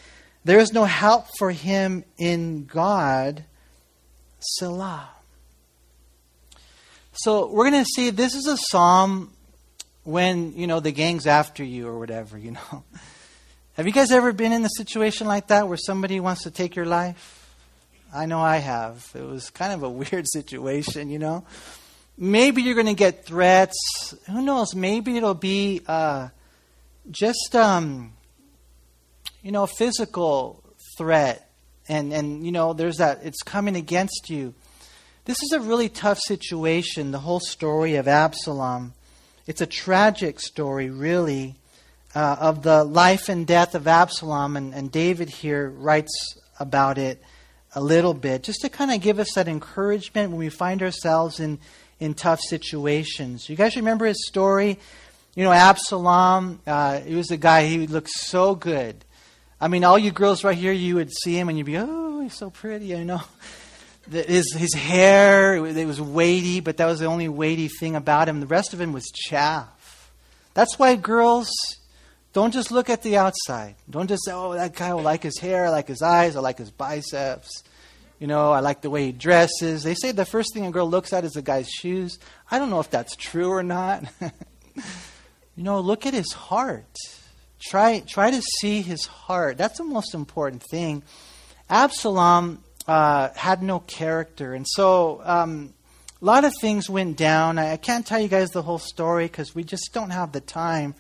[0.44, 3.46] There is no help for him in God.
[4.42, 5.21] Selah.
[7.14, 9.32] So we're going to see this is a psalm
[10.04, 12.84] when, you know, the gang's after you or whatever, you know.
[13.74, 16.76] Have you guys ever been in a situation like that where somebody wants to take
[16.76, 17.38] your life?
[18.14, 19.10] I know I have.
[19.16, 21.46] It was kind of a weird situation, you know.
[22.18, 24.14] Maybe you're going to get threats.
[24.28, 24.76] Who knows?
[24.76, 26.30] Maybe it'll be uh,
[27.10, 28.14] just, um,
[29.42, 30.64] you know, physical
[30.98, 31.50] threat.
[31.88, 34.54] And, and, you know, there's that, it's coming against you.
[35.24, 38.94] This is a really tough situation, the whole story of Absalom.
[39.46, 41.54] It's a tragic story, really,
[42.16, 44.58] uh, of the life and death of Absalom.
[44.58, 47.22] And, and David here writes about it
[47.76, 51.40] a little bit, just to kind of give us that encouragement when we find ourselves
[51.40, 51.60] in,
[52.00, 53.48] in tough situations.
[53.48, 54.80] You guys remember his story?
[55.36, 59.06] You know, Absalom, uh, he was a guy, he looked so good.
[59.62, 62.22] I mean, all you girls right here, you would see him and you'd be, oh,
[62.22, 63.22] he's so pretty, I know.
[64.10, 68.40] His, his hair, it was weighty, but that was the only weighty thing about him.
[68.40, 70.12] The rest of him was chaff.
[70.54, 71.50] That's why girls,
[72.34, 73.76] don't just look at the outside.
[73.90, 76.40] Don't just say, oh, that guy, I like his hair, I like his eyes, I
[76.40, 77.64] like his biceps.
[78.20, 79.84] You know, I like the way he dresses.
[79.84, 82.20] They say the first thing a girl looks at is the guy's shoes.
[82.50, 84.04] I don't know if that's true or not.
[84.22, 86.96] you know, look at his heart.
[87.60, 89.58] Try, try to see his heart.
[89.58, 91.04] That's the most important thing.
[91.70, 94.54] Absalom uh, had no character.
[94.54, 95.74] And so um,
[96.22, 97.58] a lot of things went down.
[97.58, 100.42] I, I can't tell you guys the whole story because we just don't have the
[100.42, 100.96] time.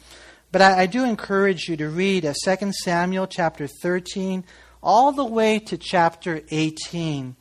[0.51, 4.43] But I, I do encourage you to read uh, 2 Samuel chapter 13
[4.83, 7.35] all the way to chapter 18.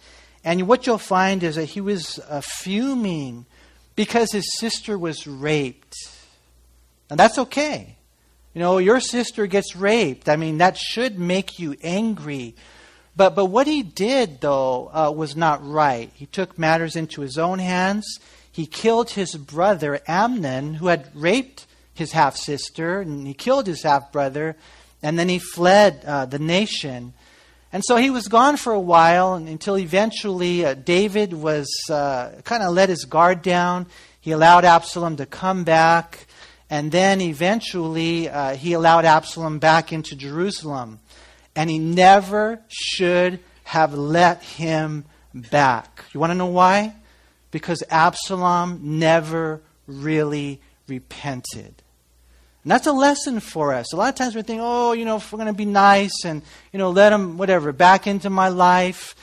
[0.45, 3.47] And what you'll find is that he was uh, fuming
[3.97, 5.95] because his sister was raped.
[7.11, 7.97] And that's okay.
[8.55, 10.29] You know, your sister gets raped.
[10.29, 12.55] I mean, that should make you angry.
[13.21, 16.11] But, but what he did, though, uh, was not right.
[16.15, 18.19] He took matters into his own hands.
[18.51, 23.83] He killed his brother Amnon, who had raped his half sister, and he killed his
[23.83, 24.57] half brother,
[25.03, 27.13] and then he fled uh, the nation.
[27.75, 32.63] And so he was gone for a while until eventually uh, David was uh, kind
[32.63, 33.87] of let his guard down.
[34.19, 36.27] He allowed Absalom to come back,
[36.71, 41.00] and then eventually uh, he allowed Absalom back into Jerusalem.
[41.57, 46.05] And he never should have let him back.
[46.13, 46.95] You want to know why?
[47.51, 51.83] Because Absalom never really repented.
[52.63, 53.93] And that's a lesson for us.
[53.93, 56.25] A lot of times we think, oh, you know, if we're going to be nice
[56.25, 59.15] and, you know, let him, whatever, back into my life.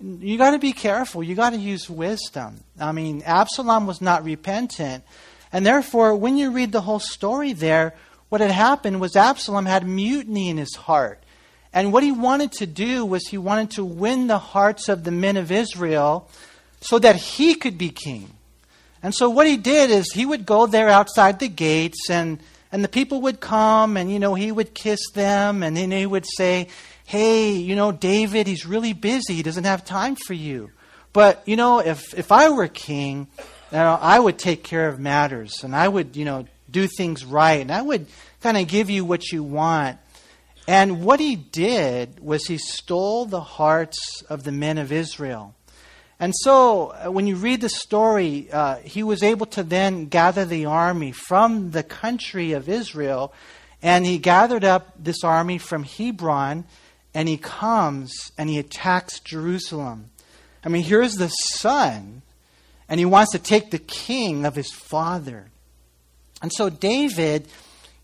[0.00, 1.22] You got to be careful.
[1.22, 2.62] You got to use wisdom.
[2.78, 5.02] I mean, Absalom was not repentant.
[5.52, 7.94] And therefore, when you read the whole story there,
[8.28, 11.23] what had happened was Absalom had mutiny in his heart.
[11.74, 15.10] And what he wanted to do was he wanted to win the hearts of the
[15.10, 16.30] men of Israel
[16.80, 18.30] so that he could be king.
[19.02, 22.38] And so what he did is he would go there outside the gates and
[22.74, 26.06] and the people would come and, you know, he would kiss them and then he
[26.06, 26.66] would say,
[27.04, 29.34] hey, you know, David, he's really busy.
[29.34, 30.72] He doesn't have time for you.
[31.12, 33.28] But, you know, if, if I were king,
[33.70, 37.24] you know, I would take care of matters and I would, you know, do things
[37.24, 38.06] right and I would
[38.40, 39.98] kind of give you what you want.
[40.66, 45.54] And what he did was he stole the hearts of the men of Israel.
[46.18, 50.44] And so, uh, when you read the story, uh, he was able to then gather
[50.44, 53.34] the army from the country of Israel,
[53.82, 56.64] and he gathered up this army from Hebron,
[57.12, 60.10] and he comes and he attacks Jerusalem.
[60.64, 62.22] I mean, here's the son,
[62.88, 65.50] and he wants to take the king of his father.
[66.40, 67.48] And so, David,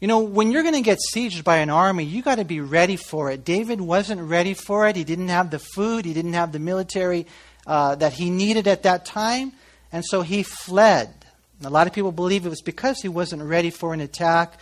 [0.00, 2.60] you know, when you're going to get sieged by an army, you got to be
[2.60, 3.44] ready for it.
[3.44, 4.96] David wasn't ready for it.
[4.96, 7.26] He didn't have the food, he didn't have the military
[7.66, 9.52] uh, that he needed at that time,
[9.92, 11.14] and so he fled.
[11.62, 14.58] A lot of people believe it was because he wasn't ready for an attack.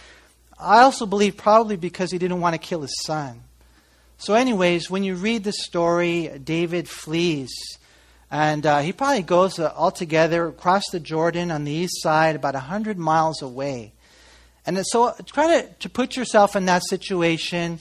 [0.59, 3.43] I also believe probably because he didn't want to kill his son.
[4.19, 7.51] So, anyways, when you read the story, David flees.
[8.33, 12.55] And uh, he probably goes uh, altogether across the Jordan on the east side, about
[12.55, 13.93] 100 miles away.
[14.69, 17.81] And so try to, to put yourself in that situation.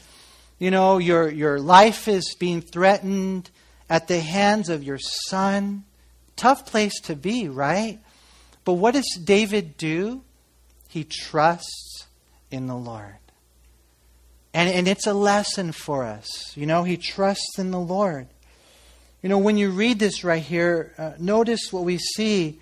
[0.58, 3.50] You know, your, your life is being threatened
[3.90, 5.84] at the hands of your son.
[6.38, 8.00] Tough place to be, right?
[8.64, 10.24] But what does David do?
[10.88, 12.06] He trusts
[12.52, 13.18] in the Lord.
[14.54, 16.56] And, and it's a lesson for us.
[16.56, 18.28] You know, he trusts in the Lord.
[19.22, 22.62] You know, when you read this right here, uh, notice what we see.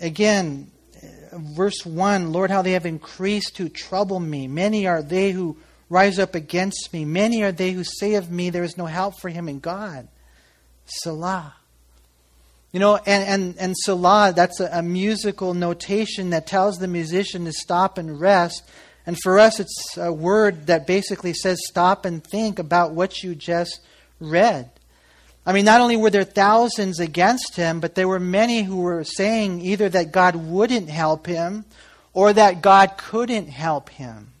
[0.00, 0.70] Again,
[1.38, 4.48] verse 1 Lord, how they have increased to trouble me.
[4.48, 5.56] Many are they who
[5.88, 7.04] rise up against me.
[7.04, 10.08] Many are they who say of me, There is no help for him in God.
[10.86, 11.54] Selah.
[12.72, 17.44] You know, and, and, and Selah, that's a, a musical notation that tells the musician
[17.44, 18.68] to stop and rest.
[19.06, 23.34] And for us, it's a word that basically says stop and think about what you
[23.34, 23.80] just
[24.20, 24.70] read.
[25.46, 29.04] I mean, not only were there thousands against him, but there were many who were
[29.04, 31.64] saying either that God wouldn't help him
[32.12, 34.32] or that God couldn't help him.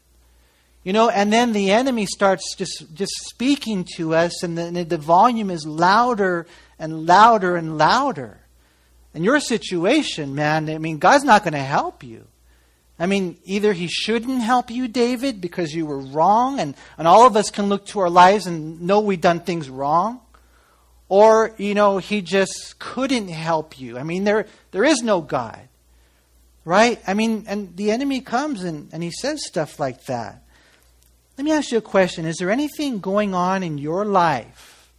[0.82, 4.98] You know, and then the enemy starts just, just speaking to us, and the, the
[4.98, 6.46] volume is louder
[6.78, 8.38] and louder and louder.
[9.14, 12.26] In your situation, man, I mean, God's not going to help you.
[12.98, 17.26] I mean, either he shouldn't help you, David, because you were wrong, and, and all
[17.26, 20.20] of us can look to our lives and know we've done things wrong.
[21.08, 23.98] Or, you know, he just couldn't help you.
[23.98, 25.60] I mean, there, there is no God.
[26.64, 27.00] Right?
[27.06, 30.42] I mean, and the enemy comes and, and he says stuff like that.
[31.38, 32.24] Let me ask you a question.
[32.24, 34.90] Is there anything going on in your life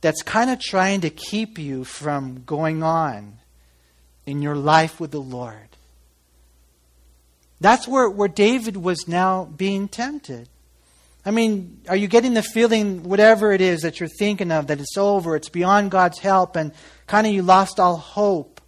[0.00, 3.38] that's kind of trying to keep you from going on
[4.24, 5.68] in your life with the Lord?
[7.60, 10.48] That's where, where David was now being tempted.
[11.24, 14.80] I mean, are you getting the feeling, whatever it is that you're thinking of, that
[14.80, 16.72] it's over, it's beyond God's help, and
[17.06, 18.60] kind of you lost all hope?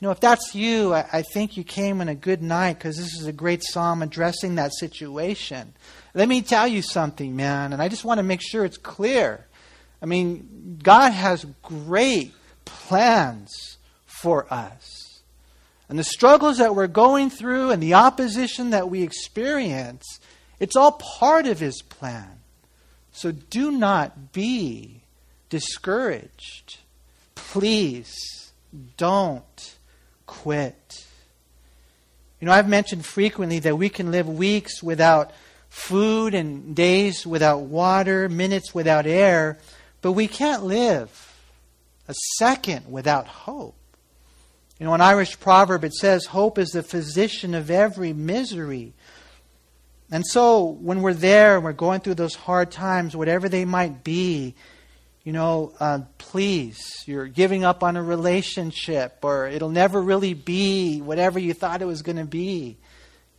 [0.00, 2.96] You know, if that's you, I, I think you came in a good night because
[2.96, 5.72] this is a great psalm addressing that situation.
[6.14, 9.46] Let me tell you something, man, and I just want to make sure it's clear.
[10.02, 12.32] I mean, God has great
[12.64, 15.20] plans for us.
[15.88, 20.20] And the struggles that we're going through and the opposition that we experience
[20.62, 22.38] it's all part of his plan.
[23.10, 25.02] So do not be
[25.50, 26.78] discouraged.
[27.34, 28.14] Please
[28.96, 29.74] don't
[30.24, 31.04] quit.
[32.40, 35.32] You know, I've mentioned frequently that we can live weeks without
[35.68, 39.58] food and days without water, minutes without air,
[40.00, 41.36] but we can't live
[42.06, 43.74] a second without hope.
[44.78, 48.92] You know, an Irish proverb it says, Hope is the physician of every misery.
[50.12, 54.04] And so when we're there, and we're going through those hard times, whatever they might
[54.04, 54.54] be,
[55.24, 61.00] you know, uh, please, you're giving up on a relationship or it'll never really be
[61.00, 62.76] whatever you thought it was going to be.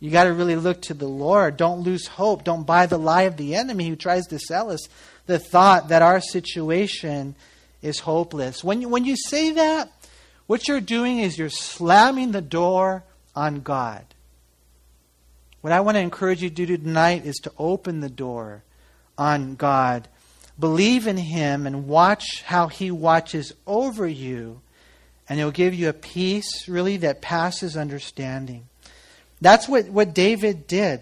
[0.00, 1.56] You got to really look to the Lord.
[1.56, 2.42] Don't lose hope.
[2.42, 4.88] Don't buy the lie of the enemy who tries to sell us
[5.26, 7.36] the thought that our situation
[7.82, 8.64] is hopeless.
[8.64, 9.92] When you, when you say that,
[10.48, 13.04] what you're doing is you're slamming the door
[13.36, 14.04] on God.
[15.64, 18.62] What I want to encourage you to do tonight is to open the door
[19.16, 20.08] on God.
[20.58, 24.60] Believe in Him and watch how He watches over you,
[25.26, 28.66] and He'll give you a peace, really, that passes understanding.
[29.40, 31.00] That's what, what David did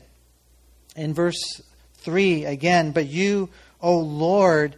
[0.94, 1.60] in verse
[1.94, 2.92] 3 again.
[2.92, 3.48] But you,
[3.80, 4.76] O Lord,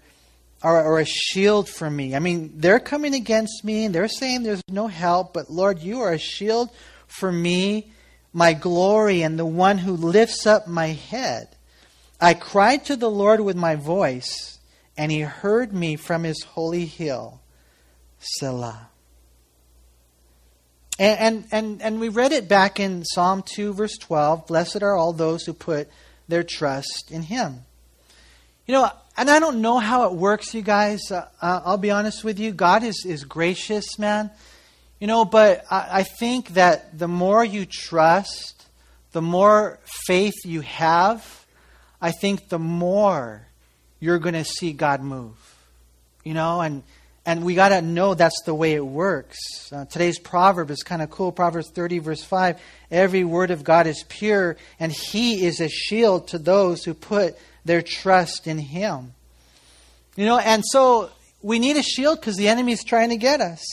[0.63, 2.17] are, are a shield for me.
[2.17, 6.01] I mean, they're coming against me, and they're saying there's no help, but Lord, you
[6.01, 6.71] are a shield
[7.07, 7.91] for me
[8.35, 11.49] my glory and the one who lifts up my head.
[12.21, 14.59] I cried to the Lord with my voice,
[14.97, 17.41] and he heard me from his holy hill.
[18.19, 18.89] Selah.
[20.99, 25.13] And, and, and, we read it back in Psalm 2, verse 12 Blessed are all
[25.13, 25.89] those who put
[26.29, 27.65] their trust in him.
[28.67, 31.11] You know, and I don't know how it works, you guys.
[31.11, 32.53] Uh, I'll be honest with you.
[32.53, 34.31] God is, is gracious, man.
[35.01, 38.67] You know, but I, I think that the more you trust,
[39.13, 41.47] the more faith you have,
[42.01, 43.47] I think the more
[44.01, 45.37] you're going to see God move.
[46.25, 46.83] You know, and
[47.27, 49.73] and we got to know that's the way it works.
[49.73, 51.33] Uh, today's proverb is kind of cool.
[51.33, 52.61] Proverbs 30, verse 5.
[52.91, 57.37] Every word of God is pure, and He is a shield to those who put
[57.65, 59.15] their trust in Him.
[60.17, 61.11] You know, and so
[61.43, 63.65] we need a shield because the enemy is trying to get us.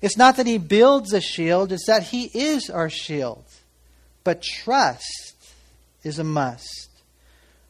[0.00, 3.44] It's not that He builds a shield, it's that He is our shield.
[4.24, 5.36] But trust
[6.02, 6.88] is a must.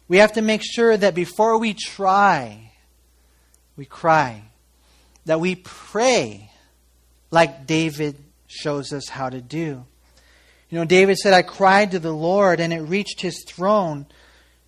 [0.09, 2.72] We have to make sure that before we try,
[3.76, 4.43] we cry
[5.29, 6.51] that we pray
[7.31, 8.16] like David
[8.47, 9.85] shows us how to do.
[10.70, 14.07] You know, David said, I cried to the Lord and it reached his throne.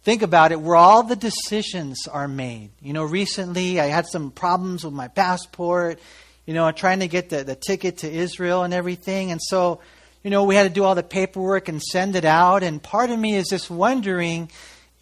[0.02, 2.70] Think about it, where all the decisions are made.
[2.80, 5.98] You know, recently I had some problems with my passport,
[6.46, 9.30] you know, trying to get the, the ticket to Israel and everything.
[9.30, 9.80] And so,
[10.22, 12.62] you know, we had to do all the paperwork and send it out.
[12.62, 14.50] And part of me is just wondering,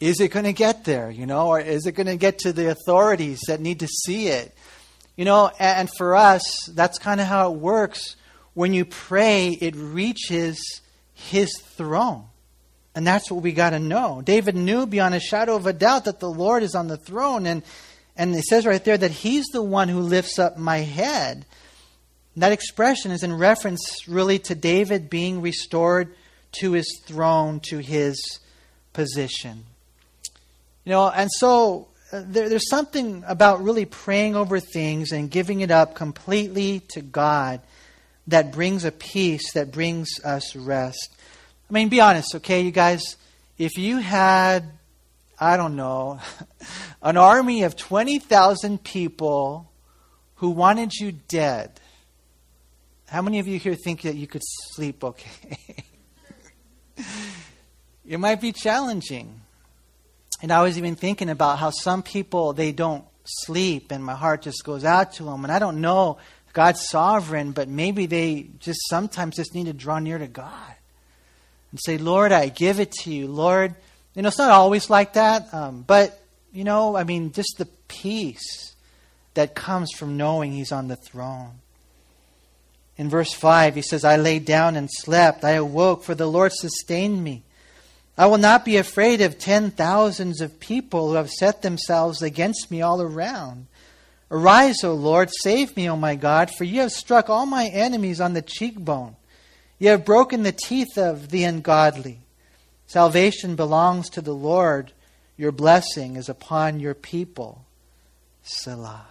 [0.01, 2.53] is it going to get there, you know, or is it going to get to
[2.53, 4.55] the authorities that need to see it?
[5.17, 6.43] You know, and for us,
[6.75, 8.17] that's kind of how it works.
[8.55, 10.81] When you pray, it reaches
[11.15, 12.25] his throne.
[12.95, 14.23] And that's what we got to know.
[14.25, 17.47] David knew beyond a shadow of a doubt that the Lord is on the throne.
[17.47, 17.63] And,
[18.19, 21.47] and it says right there that he's the one who lifts up my head.
[22.37, 26.15] That expression is in reference really to David being restored
[26.61, 28.41] to his throne, to his
[28.93, 29.65] position.
[30.85, 35.61] You know, and so uh, there, there's something about really praying over things and giving
[35.61, 37.61] it up completely to God
[38.27, 41.15] that brings a peace, that brings us rest.
[41.69, 43.17] I mean, be honest, okay, you guys?
[43.59, 44.78] If you had,
[45.41, 46.21] I don't know,
[47.03, 49.71] an army of 20,000 people
[50.37, 51.81] who wanted you dead,
[53.09, 55.59] how many of you here think that you could sleep okay?
[58.07, 59.41] it might be challenging.
[60.43, 64.43] And I was even thinking about how some people, they don't sleep, and my heart
[64.43, 65.45] just goes out to them.
[65.45, 66.19] And I don't know,
[66.53, 70.75] God's sovereign, but maybe they just sometimes just need to draw near to God
[71.71, 73.27] and say, Lord, I give it to you.
[73.27, 73.75] Lord,
[74.19, 76.21] you know, it's not always like that, um, but,
[76.53, 78.75] you know, I mean, just the peace
[79.35, 81.61] that comes from knowing He's on the throne.
[82.97, 85.45] In verse 5, he says, I lay down and slept.
[85.45, 87.45] I awoke, for the Lord sustained me.
[88.17, 92.73] I will not be afraid of ten thousands of people who have set themselves against
[92.73, 93.69] me all around.
[94.33, 98.21] Arise, O Lord, save me, O my God, for you have struck all my enemies
[98.21, 99.15] on the cheekbone.
[99.79, 102.19] You have broken the teeth of the ungodly.
[102.89, 104.93] Salvation belongs to the Lord.
[105.37, 107.65] Your blessing is upon your people.
[108.43, 109.07] Selah.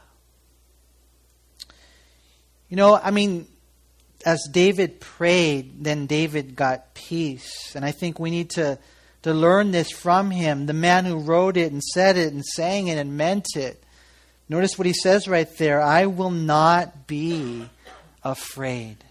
[2.69, 3.47] You know, I mean,
[4.25, 7.73] as David prayed, then David got peace.
[7.75, 8.77] And I think we need to
[9.23, 12.87] to learn this from him, the man who wrote it and said it and sang
[12.87, 13.83] it and meant it.
[14.47, 17.67] Notice what he says right there I will not be
[18.23, 19.03] afraid.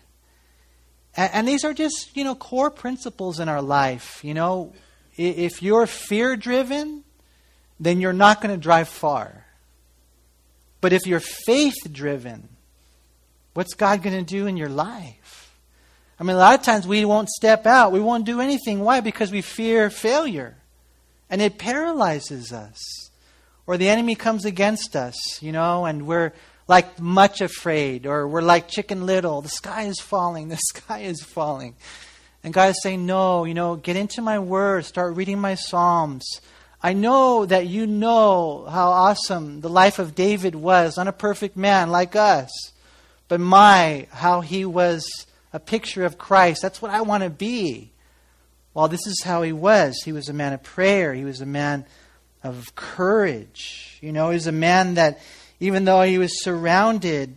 [1.16, 4.24] And, and these are just, you know, core principles in our life.
[4.24, 4.72] You know,
[5.16, 7.04] if you're fear driven,
[7.80, 9.46] then you're not going to drive far.
[10.80, 12.48] But if you're faith driven,
[13.54, 15.54] what's God going to do in your life?
[16.18, 17.92] I mean, a lot of times we won't step out.
[17.92, 18.80] We won't do anything.
[18.80, 19.00] Why?
[19.00, 20.56] Because we fear failure.
[21.28, 23.10] And it paralyzes us.
[23.66, 26.32] Or the enemy comes against us, you know, and we're
[26.68, 28.06] like much afraid.
[28.06, 29.42] Or we're like chicken little.
[29.42, 30.48] The sky is falling.
[30.56, 31.74] The sky is falling.
[32.42, 34.84] And God is saying, no, you know, get into my word.
[34.84, 36.40] Start reading my Psalms.
[36.82, 41.56] I know that you know how awesome the life of David was, not a perfect
[41.56, 42.50] man like us,
[43.28, 46.62] but my, how he was a picture of Christ.
[46.62, 47.90] That's what I want to be.
[48.74, 50.00] Well, this is how he was.
[50.04, 51.14] He was a man of prayer.
[51.14, 51.86] He was a man
[52.44, 53.98] of courage.
[54.02, 55.18] You know, he was a man that,
[55.60, 57.36] even though he was surrounded,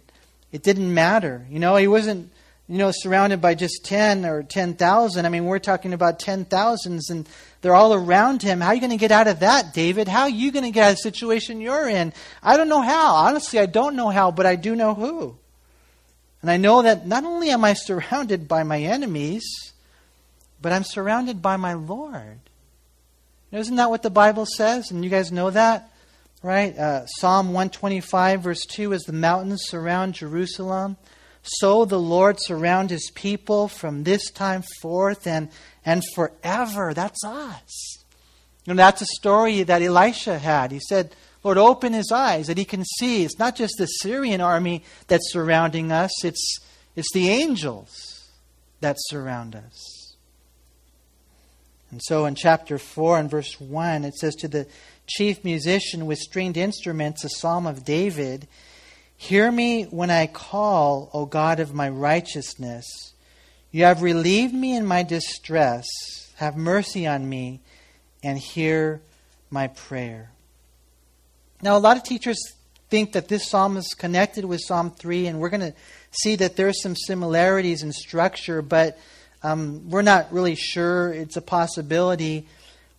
[0.51, 1.45] it didn't matter.
[1.49, 2.32] You know, he wasn't,
[2.67, 5.26] you know, surrounded by just 10 or 10,000.
[5.26, 7.28] I mean, we're talking about 10,000s and
[7.61, 8.61] they're all around him.
[8.61, 10.07] How are you going to get out of that, David?
[10.07, 12.13] How are you going to get out of the situation you're in?
[12.41, 13.15] I don't know how.
[13.15, 15.38] Honestly, I don't know how, but I do know who.
[16.41, 19.43] And I know that not only am I surrounded by my enemies,
[20.61, 22.39] but I'm surrounded by my Lord.
[23.51, 24.91] Isn't that what the Bible says?
[24.91, 25.91] And you guys know that,
[26.41, 26.77] right?
[26.77, 30.97] Uh, Psalm 125, verse 2 As the mountains surround Jerusalem,
[31.41, 35.49] so the Lord surround his people from this time forth and,
[35.85, 36.93] and forever.
[36.93, 37.97] That's us.
[38.67, 40.71] And that's a story that Elisha had.
[40.71, 43.23] He said, Lord, open his eyes that he can see.
[43.23, 46.59] It's not just the Syrian army that's surrounding us, it's,
[46.95, 48.29] it's the angels
[48.81, 50.15] that surround us.
[51.91, 54.67] And so in chapter 4 and verse 1, it says, To the
[55.10, 58.47] chief musician with stringed instruments, a psalm of David,
[59.22, 62.86] Hear me when I call, O God of my righteousness.
[63.70, 65.86] You have relieved me in my distress.
[66.38, 67.60] Have mercy on me
[68.24, 69.01] and hear
[69.51, 70.32] my prayer.
[71.62, 72.39] Now, a lot of teachers
[72.89, 75.76] think that this psalm is connected with Psalm 3, and we're going to
[76.12, 78.97] see that there's some similarities in structure, but
[79.43, 81.12] um, we're not really sure.
[81.12, 82.47] It's a possibility.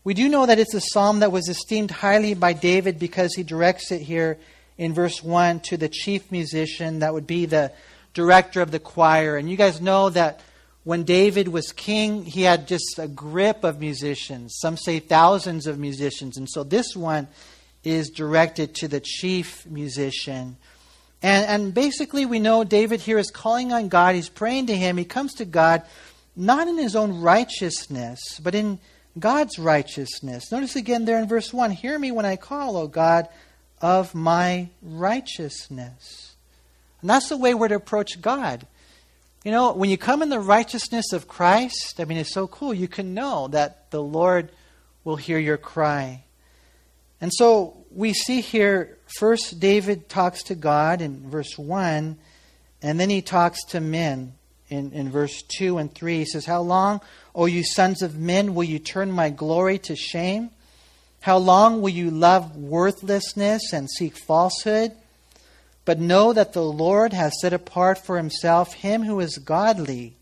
[0.03, 3.43] We do know that it's a psalm that was esteemed highly by David because he
[3.43, 4.39] directs it here
[4.79, 7.71] in verse 1 to the chief musician, that would be the
[8.15, 9.37] director of the choir.
[9.37, 10.41] And you guys know that
[10.85, 14.57] when David was king, he had just a grip of musicians.
[14.59, 16.39] Some say thousands of musicians.
[16.39, 17.29] And so this one
[17.85, 20.57] is directed to the chief musician.
[21.23, 24.15] And, and basically, we know David here is calling on God.
[24.15, 24.97] He's praying to him.
[24.97, 25.83] He comes to God
[26.35, 28.79] not in his own righteousness, but in
[29.19, 30.53] God's righteousness.
[30.53, 33.29] Notice again there in verse 1 Hear me when I call, O God,
[33.81, 36.35] of my righteousness.
[37.01, 38.67] And that's the way we're to approach God.
[39.45, 42.75] You know, when you come in the righteousness of Christ, I mean, it's so cool.
[42.75, 44.53] You can know that the Lord
[45.03, 46.25] will hear your cry.
[47.23, 52.19] And so we see here, first David talks to God in verse 1,
[52.83, 54.35] and then he talks to men
[54.71, 56.19] in, in verse 2 and 3.
[56.19, 57.01] He says, How long,
[57.35, 60.51] O you sons of men, will you turn my glory to shame?
[61.21, 64.93] How long will you love worthlessness and seek falsehood?
[65.85, 70.15] But know that the Lord has set apart for himself him who is godly.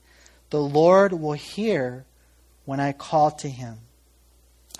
[0.50, 2.04] The Lord will hear
[2.64, 3.78] when I call to him.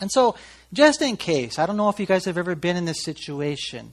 [0.00, 0.36] And so,
[0.72, 3.92] just in case, I don't know if you guys have ever been in this situation.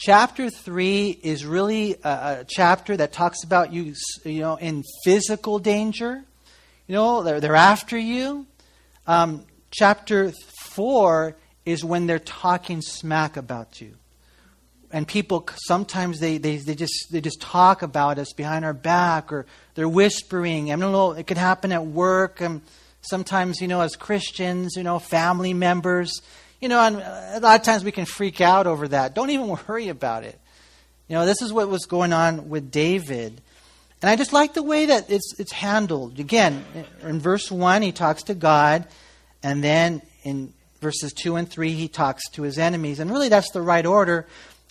[0.00, 3.94] Chapter 3 is really a, a chapter that talks about you,
[4.24, 6.22] you know, in physical danger.
[6.86, 8.46] You know, they're, they're after you.
[9.08, 11.34] Um, chapter 4
[11.66, 13.96] is when they're talking smack about you.
[14.92, 19.32] And people sometimes they, they, they just they just talk about us behind our back
[19.32, 20.72] or they're whispering.
[20.72, 22.40] I don't know, it could happen at work.
[22.40, 22.62] and
[23.00, 26.22] sometimes, you know, as Christians, you know, family members,
[26.60, 29.14] you know, and a lot of times we can freak out over that.
[29.14, 30.38] Don't even worry about it.
[31.08, 33.40] You know, this is what was going on with David.
[34.02, 36.18] And I just like the way that it's, it's handled.
[36.20, 36.64] Again,
[37.02, 38.86] in verse 1, he talks to God,
[39.42, 43.00] and then in verses 2 and 3, he talks to his enemies.
[43.00, 44.26] And really, that's the right order.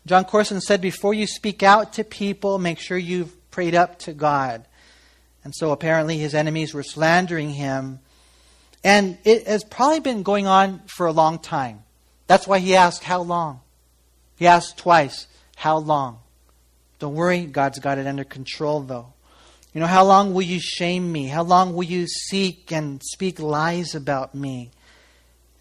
[0.05, 4.13] Jon Courson said, before you speak out to people, make sure you've prayed up to
[4.13, 4.65] God.
[5.43, 7.99] And so apparently his enemies were slandering him.
[8.83, 11.83] And it has probably been going on for a long time.
[12.27, 13.61] That's why he asked, How long?
[14.37, 16.19] He asked twice, How long?
[16.99, 19.13] Don't worry, God's got it under control, though.
[19.73, 21.27] You know, how long will you shame me?
[21.27, 24.71] How long will you seek and speak lies about me?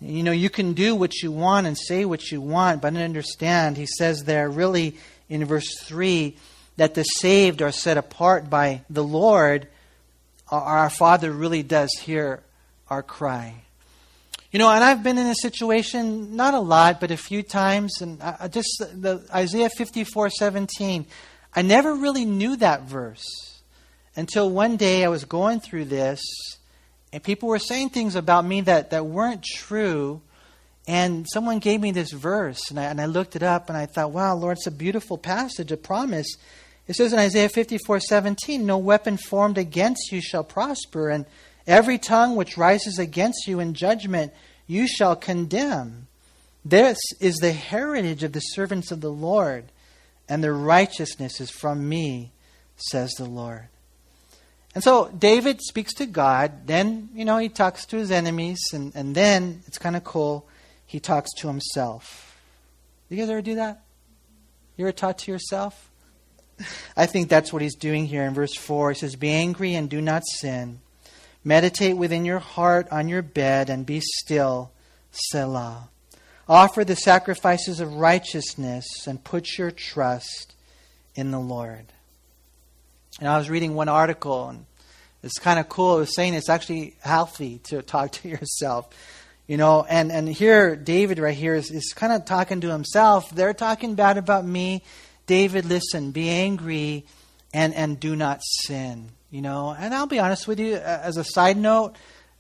[0.01, 3.03] You know, you can do what you want and say what you want, but I
[3.03, 4.97] understand, he says there really
[5.29, 6.37] in verse 3
[6.77, 9.69] that the saved are set apart by the Lord.
[10.51, 12.43] Our Father really does hear
[12.89, 13.55] our cry.
[14.53, 18.01] You know, and I've been in a situation, not a lot, but a few times,
[18.01, 21.07] and I just the Isaiah 54 17,
[21.55, 23.61] I never really knew that verse
[24.14, 26.20] until one day I was going through this
[27.12, 30.20] and people were saying things about me that, that weren't true.
[30.87, 33.87] And someone gave me this verse, and I, and I looked it up, and I
[33.87, 36.26] thought, wow, Lord, it's a beautiful passage, a promise.
[36.87, 41.24] It says in Isaiah 54 17, No weapon formed against you shall prosper, and
[41.67, 44.33] every tongue which rises against you in judgment
[44.67, 46.07] you shall condemn.
[46.64, 49.67] This is the heritage of the servants of the Lord,
[50.29, 52.33] and their righteousness is from me,
[52.77, 53.69] says the Lord.
[54.75, 56.67] And so David speaks to God.
[56.67, 58.59] Then, you know, he talks to his enemies.
[58.75, 60.47] And, and then, it's kind of cool,
[60.85, 62.39] he talks to himself.
[63.09, 63.85] You guys ever do that?
[64.77, 65.91] You ever talk to yourself?
[66.97, 68.91] I think that's what he's doing here in verse 4.
[68.91, 70.81] He says, Be angry and do not sin.
[71.47, 74.72] Meditate within your heart on your bed and be still.
[75.12, 75.88] Selah.
[76.49, 80.57] Offer the sacrifices of righteousness and put your trust
[81.14, 81.84] in the Lord.
[83.20, 84.66] And I was reading one article, and
[85.22, 85.99] it's kind of cool.
[85.99, 88.88] It was saying it's actually healthy to talk to yourself.
[89.47, 93.30] You know, and, and here, David right here is, is kind of talking to himself.
[93.30, 94.82] They're talking bad about me.
[95.28, 97.05] David, listen, be angry
[97.55, 99.11] and, and do not sin.
[99.31, 101.97] You know, and I'll be honest with you, as a side note,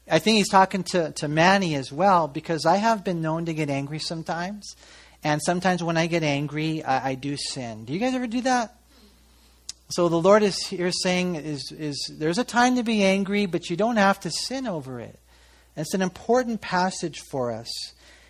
[0.08, 3.54] I think he's talking to, to Manny as well, because I have been known to
[3.54, 4.76] get angry sometimes.
[5.24, 7.84] And sometimes when I get angry, I, I do sin.
[7.84, 8.76] Do you guys ever do that?
[9.88, 13.70] So the Lord is here saying is, is there's a time to be angry, but
[13.70, 15.18] you don't have to sin over it.
[15.76, 17.68] It's an important passage for us.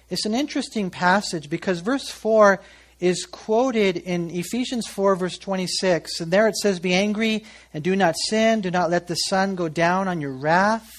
[0.09, 2.61] It's an interesting passage because verse 4
[2.99, 6.21] is quoted in Ephesians 4, verse 26.
[6.21, 7.45] And there it says, Be angry
[7.75, 8.61] and do not sin.
[8.61, 10.91] Do not let the sun go down on your wrath.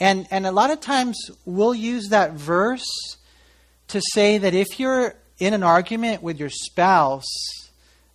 [0.00, 2.86] And, and a lot of times we'll use that verse
[3.88, 7.26] to say that if you're in an argument with your spouse,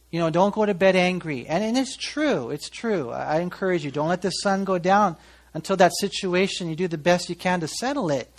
[0.09, 1.47] you know, don't go to bed angry.
[1.47, 2.49] And, and it's true.
[2.49, 3.11] It's true.
[3.11, 5.17] I, I encourage you, don't let the sun go down
[5.53, 8.31] until that situation, you do the best you can to settle it.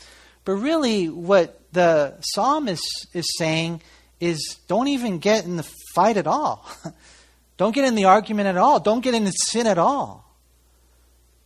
[0.45, 3.83] But really, what the psalmist is saying
[4.21, 6.69] is don't even get in the fight at all.
[7.57, 8.81] don't get in the argument at all.
[8.81, 10.25] Don't get in the sin at all.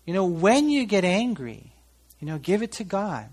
[0.06, 1.72] You know, when you get angry,
[2.20, 3.28] you know, give it to God.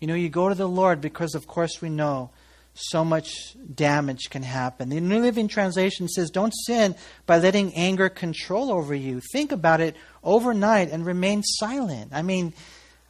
[0.00, 2.30] You know, you go to the Lord because, of course, we know
[2.74, 4.90] so much damage can happen.
[4.90, 6.94] The New Living Translation says, Don't sin
[7.24, 9.20] by letting anger control over you.
[9.32, 12.12] Think about it overnight and remain silent.
[12.12, 12.52] I mean,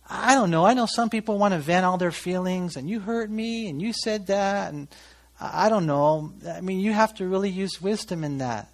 [0.09, 0.65] I don't know.
[0.65, 3.83] I know some people want to vent all their feelings, and you hurt me, and
[3.83, 4.87] you said that, and
[5.41, 6.33] I don't know.
[6.49, 8.69] I mean, you have to really use wisdom in that.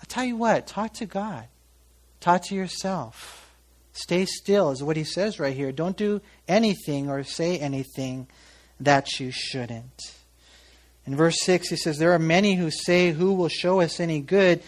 [0.00, 1.44] I tell you what, talk to God,
[2.20, 3.40] talk to yourself.
[3.92, 5.70] Stay still, is what he says right here.
[5.70, 8.26] Don't do anything or say anything
[8.80, 10.14] that you shouldn't.
[11.06, 14.20] In verse 6, he says, There are many who say, Who will show us any
[14.20, 14.62] good?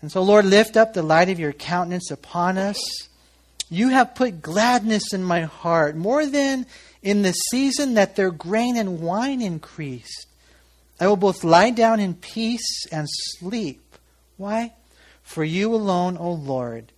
[0.00, 2.78] And so, Lord, lift up the light of your countenance upon us.
[3.70, 6.66] You have put gladness in my heart, more than
[7.02, 10.27] in the season that their grain and wine increased.
[11.00, 13.96] I will both lie down in peace and sleep.
[14.36, 14.72] Why?
[15.22, 16.92] For you alone, O Lord,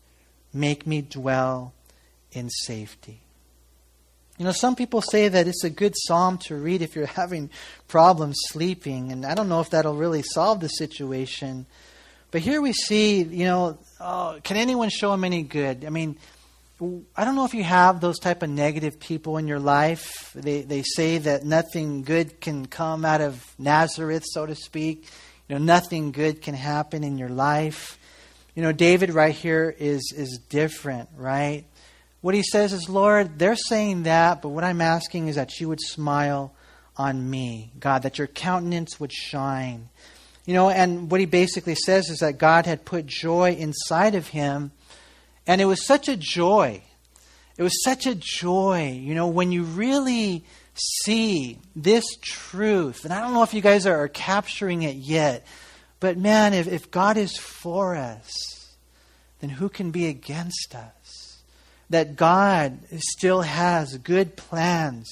[0.53, 1.75] make me dwell
[2.33, 3.21] in safety.
[4.39, 7.51] You know, some people say that it's a good psalm to read if you're having
[7.89, 11.67] problems sleeping, and I don't know if that'll really solve the situation.
[12.31, 15.85] But here we see, you know, oh, can anyone show him any good?
[15.85, 16.17] I mean,
[16.81, 20.33] I don't know if you have those type of negative people in your life.
[20.35, 25.07] They they say that nothing good can come out of Nazareth, so to speak.
[25.49, 27.99] You know, nothing good can happen in your life.
[28.55, 31.65] You know, David right here is is different, right?
[32.23, 35.69] What he says is, Lord, they're saying that, but what I'm asking is that you
[35.69, 36.55] would smile
[36.97, 39.89] on me, God, that your countenance would shine.
[40.47, 44.29] You know, and what he basically says is that God had put joy inside of
[44.29, 44.73] him
[45.47, 46.83] and it was such a joy.
[47.57, 53.05] It was such a joy, you know, when you really see this truth.
[53.05, 55.47] And I don't know if you guys are, capturing it yet,
[55.99, 58.75] but man, if, if God is for us,
[59.41, 61.43] then who can be against us?
[61.91, 65.11] That God still has good plans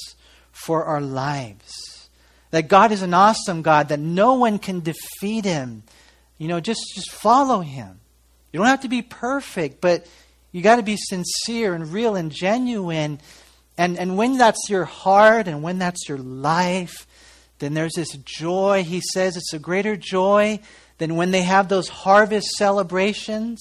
[0.52, 2.08] for our lives.
[2.50, 5.82] That God is an awesome God, that no one can defeat him.
[6.38, 8.00] You know, just, just follow him.
[8.52, 10.06] You don't have to be perfect, but
[10.52, 13.20] you got to be sincere and real and genuine.
[13.76, 17.06] And, and when that's your heart and when that's your life,
[17.58, 18.84] then there's this joy.
[18.84, 20.60] He says it's a greater joy
[20.98, 23.60] than when they have those harvest celebrations.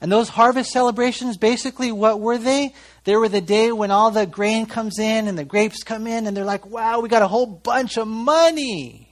[0.00, 2.74] And those harvest celebrations, basically, what were they?
[3.04, 6.26] They were the day when all the grain comes in and the grapes come in,
[6.26, 9.08] and they're like, wow, we got a whole bunch of money,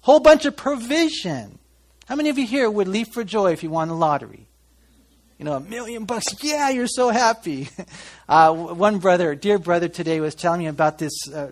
[0.00, 1.59] whole bunch of provision.
[2.10, 4.48] How many of you here would leap for joy if you won the lottery?
[5.38, 6.26] you know, a million bucks.
[6.42, 7.68] Yeah, you're so happy.
[8.28, 11.50] Uh, one brother, dear brother today, was telling me about this uh,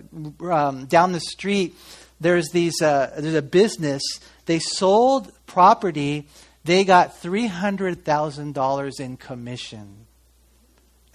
[0.48, 1.74] um, down the street.
[2.20, 4.00] There's these, uh, there's a business.
[4.46, 6.28] They sold property.
[6.62, 10.06] They got three hundred thousand dollars in commission.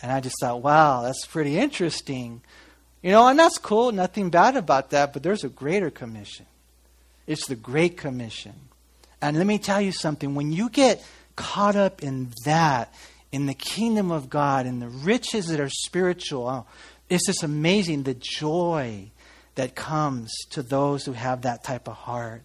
[0.01, 2.41] And I just thought, wow, that's pretty interesting.
[3.01, 3.93] You know, and that's cool.
[3.93, 5.13] Nothing bad about that.
[5.13, 6.45] But there's a greater commission.
[7.25, 8.55] It's the Great Commission.
[9.23, 10.35] And let me tell you something.
[10.35, 11.01] When you get
[11.37, 12.93] caught up in that,
[13.31, 16.47] in the kingdom of God, in the riches that are spiritual.
[16.47, 16.65] Oh,
[17.09, 19.11] it's just amazing the joy
[19.55, 22.43] that comes to those who have that type of heart.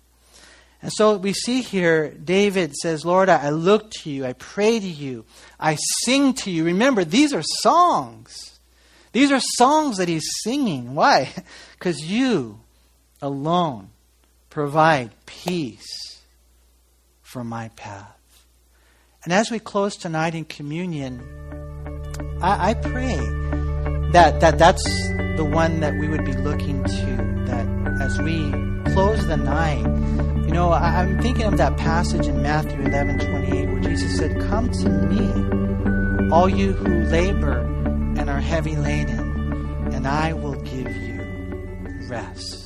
[0.81, 4.87] And so we see here, David says, Lord, I look to you, I pray to
[4.87, 5.24] you,
[5.59, 6.62] I sing to you.
[6.62, 8.61] Remember, these are songs.
[9.11, 10.95] These are songs that he's singing.
[10.95, 11.33] Why?
[11.79, 12.59] Because you
[13.20, 13.91] alone
[14.51, 16.08] provide peace
[17.29, 18.47] for my path.
[19.22, 21.20] And as we close tonight in communion,
[22.41, 23.18] I, I pray
[24.12, 24.83] that, that that's
[25.37, 27.68] the one that we would be looking to, that
[28.01, 28.51] as we
[28.95, 29.85] close the night,
[30.47, 34.41] you know, I, am thinking of that passage in Matthew 11 28 where Jesus said,
[34.49, 37.59] Come to me, all you who labor
[38.16, 42.58] and are heavy laden, and I will give you rest.